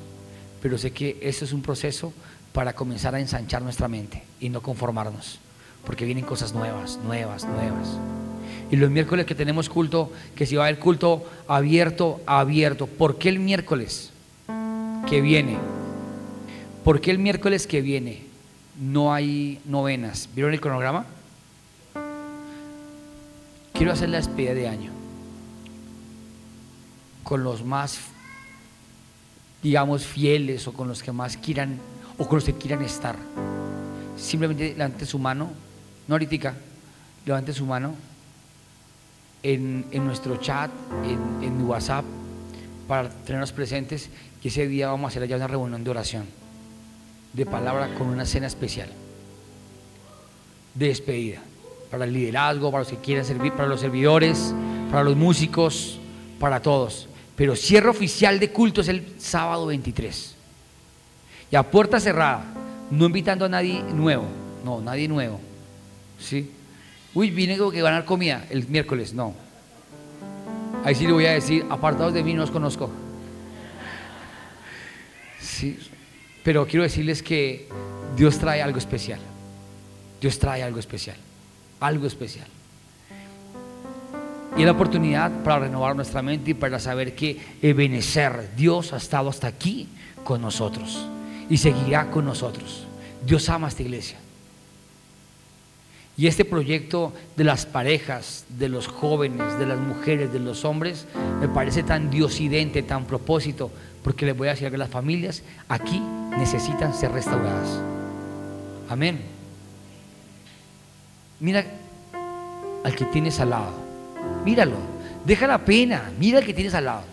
[0.61, 2.13] Pero sé que esto es un proceso
[2.53, 5.39] para comenzar a ensanchar nuestra mente y no conformarnos.
[5.85, 7.97] Porque vienen cosas nuevas, nuevas, nuevas.
[8.71, 12.87] Y los miércoles que tenemos culto, que si va a culto abierto, abierto.
[12.87, 14.11] ¿Por qué el miércoles
[15.09, 15.57] que viene?
[16.83, 18.23] ¿Por qué el miércoles que viene
[18.79, 20.29] no hay novenas?
[20.33, 21.05] ¿Vieron el cronograma?
[23.83, 24.91] Quiero hacer la despedida de año
[27.25, 27.99] con los más
[29.61, 31.79] digamos, fieles o con los que más quieran
[32.17, 33.17] o con los que quieran estar.
[34.15, 35.49] Simplemente levante su mano,
[36.07, 36.53] no ahorita,
[37.25, 37.93] levante su mano
[39.43, 40.71] en, nuestro chat,
[41.03, 42.05] en, en WhatsApp,
[42.87, 44.09] para tenernos presentes,
[44.41, 46.25] que ese día vamos a hacer allá una reunión de oración,
[47.33, 48.87] de palabra con una cena especial,
[50.73, 51.41] de despedida,
[51.93, 54.51] para el liderazgo, para los que quieran servir, para los servidores,
[54.89, 55.99] para los músicos,
[56.39, 57.07] para todos.
[57.35, 60.33] Pero cierre oficial de culto es el sábado 23.
[61.51, 62.45] Y a puerta cerrada,
[62.89, 64.25] no invitando a nadie nuevo,
[64.65, 65.39] no, nadie nuevo.
[66.19, 66.49] ¿Sí?
[67.13, 69.35] Uy, vine que van a dar comida el miércoles, no.
[70.83, 72.89] Ahí sí le voy a decir, apartados de mí no os conozco.
[75.39, 75.77] Sí,
[76.43, 77.69] pero quiero decirles que
[78.17, 79.19] Dios trae algo especial.
[80.19, 81.17] Dios trae algo especial.
[81.83, 82.47] Algo especial.
[84.55, 89.29] Y la oportunidad para renovar nuestra mente y para saber que Ebenezer, Dios ha estado
[89.29, 89.89] hasta aquí
[90.23, 91.05] con nosotros
[91.49, 92.85] y seguirá con nosotros.
[93.25, 94.17] Dios ama a esta iglesia.
[96.15, 101.05] Y este proyecto de las parejas, de los jóvenes, de las mujeres, de los hombres,
[101.41, 103.69] me parece tan diosidente, tan propósito,
[104.03, 105.99] porque les voy a decir que las familias aquí
[106.37, 107.77] necesitan ser restauradas.
[108.87, 109.32] Amén.
[111.43, 111.65] Mira
[112.85, 113.73] al que tienes al lado.
[114.45, 114.77] Míralo.
[115.25, 116.09] Deja la pena.
[116.17, 117.03] Mira al que tienes al lado.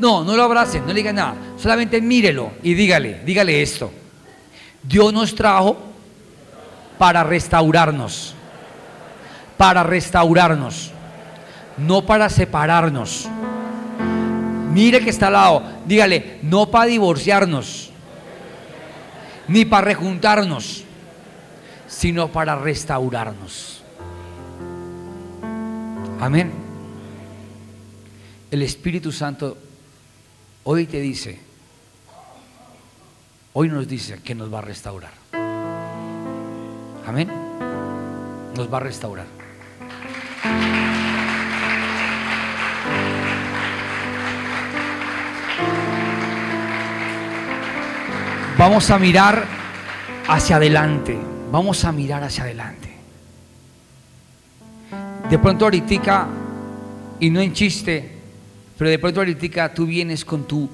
[0.00, 1.36] No, no lo abracen, no le digan nada.
[1.56, 3.92] Solamente mírelo y dígale, dígale esto.
[4.82, 5.76] Dios nos trajo
[6.98, 8.34] para restaurarnos.
[9.56, 10.90] Para restaurarnos.
[11.76, 13.28] No para separarnos.
[14.72, 15.62] Mire que está al lado.
[15.86, 17.90] Dígale, no para divorciarnos.
[19.46, 20.84] Ni para rejuntarnos.
[21.88, 23.82] Sino para restaurarnos.
[26.20, 26.52] Amén.
[28.50, 29.56] El Espíritu Santo
[30.64, 31.38] hoy te dice,
[33.52, 35.12] hoy nos dice que nos va a restaurar.
[37.06, 37.30] Amén.
[38.56, 39.26] Nos va a restaurar.
[48.58, 49.46] Vamos a mirar
[50.26, 51.27] hacia adelante.
[51.50, 52.94] Vamos a mirar hacia adelante.
[55.30, 56.28] De pronto ahorita,
[57.20, 58.16] y no en chiste,
[58.76, 60.68] pero de pronto ahorita tú vienes con tu,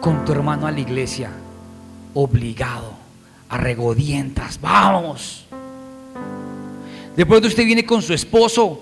[0.00, 1.30] con tu hermano a la iglesia,
[2.14, 2.92] obligado,
[3.48, 5.46] a regodientas, vamos.
[7.16, 8.80] De pronto usted viene con su esposo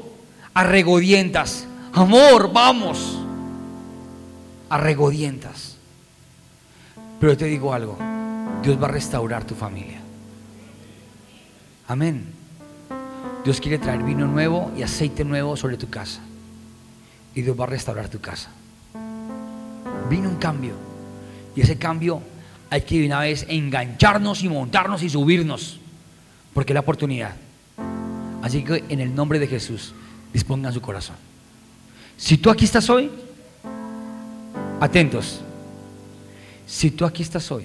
[0.53, 3.19] a regodientas, amor, vamos,
[4.69, 5.77] a regodientas.
[7.19, 7.97] Pero te digo algo,
[8.63, 10.00] Dios va a restaurar tu familia.
[11.91, 12.25] Amén.
[13.45, 16.21] Dios quiere traer vino nuevo y aceite nuevo sobre tu casa.
[17.35, 18.49] Y Dios va a restaurar tu casa.
[20.09, 20.75] Vino un cambio.
[21.57, 22.23] Y ese cambio
[22.71, 25.81] hay que de una vez engancharnos y montarnos y subirnos.
[26.55, 27.35] Porque es la oportunidad.
[28.41, 29.93] Así que en el nombre de Jesús,
[30.33, 31.17] dispongan su corazón.
[32.17, 33.11] Si tú aquí estás hoy,
[34.79, 35.41] atentos.
[36.69, 37.65] Si tú aquí estás hoy,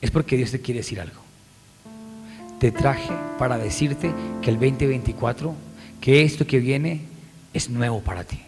[0.00, 1.25] es porque Dios te quiere decir algo
[2.58, 5.54] te traje para decirte que el 2024,
[6.00, 7.02] que esto que viene
[7.52, 8.40] es nuevo para ti.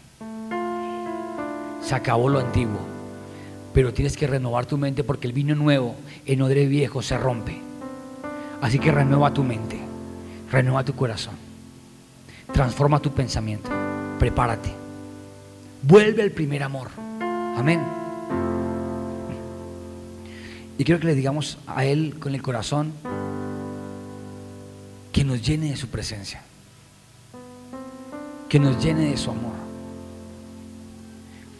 [1.82, 2.80] Se acabó lo antiguo,
[3.72, 5.94] pero tienes que renovar tu mente porque el vino nuevo
[6.26, 7.58] en odre viejo se rompe.
[8.60, 9.78] Así que renueva tu mente,
[10.50, 11.34] renueva tu corazón,
[12.52, 13.70] transforma tu pensamiento,
[14.18, 14.70] prepárate,
[15.82, 16.88] vuelve al primer amor.
[17.56, 17.80] Amén.
[20.76, 22.92] Y quiero que le digamos a Él con el corazón,
[25.12, 26.42] que nos llene de su presencia,
[28.48, 29.54] que nos llene de su amor,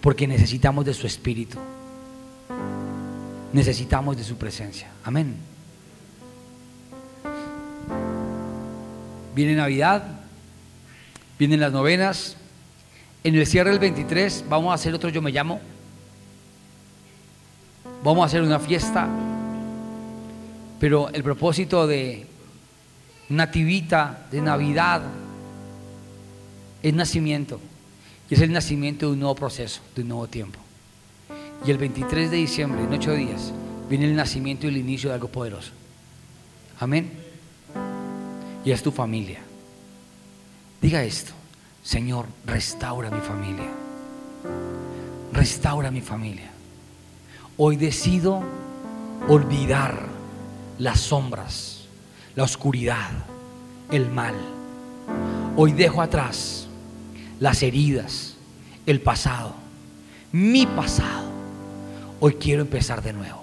[0.00, 1.58] porque necesitamos de su espíritu,
[3.52, 4.90] necesitamos de su presencia.
[5.04, 5.36] Amén.
[9.34, 10.02] Viene Navidad,
[11.38, 12.36] vienen las novenas,
[13.24, 15.60] en el cierre del 23 vamos a hacer otro yo me llamo,
[18.02, 19.08] vamos a hacer una fiesta,
[20.80, 22.26] pero el propósito de
[23.28, 25.02] nativita de Navidad
[26.82, 27.60] es nacimiento.
[28.30, 30.58] Y es el nacimiento de un nuevo proceso, de un nuevo tiempo.
[31.66, 33.52] Y el 23 de diciembre, en ocho días,
[33.88, 35.72] viene el nacimiento y el inicio de algo poderoso.
[36.78, 37.10] Amén.
[38.64, 39.40] Y es tu familia.
[40.80, 41.32] Diga esto,
[41.82, 43.68] Señor, restaura mi familia.
[45.32, 46.50] Restaura mi familia.
[47.56, 48.42] Hoy decido
[49.26, 50.06] olvidar
[50.78, 51.77] las sombras
[52.38, 53.10] la oscuridad,
[53.90, 54.36] el mal.
[55.56, 56.68] Hoy dejo atrás
[57.40, 58.36] las heridas,
[58.86, 59.56] el pasado.
[60.30, 61.32] mi pasado.
[62.20, 63.42] Hoy quiero empezar de nuevo.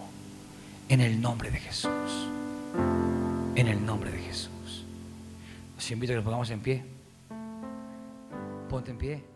[0.88, 1.92] En el nombre de Jesús.
[3.56, 4.86] En el nombre de Jesús.
[5.78, 6.86] Os invito a que nos pongamos en pie.
[8.70, 9.35] Ponte en pie.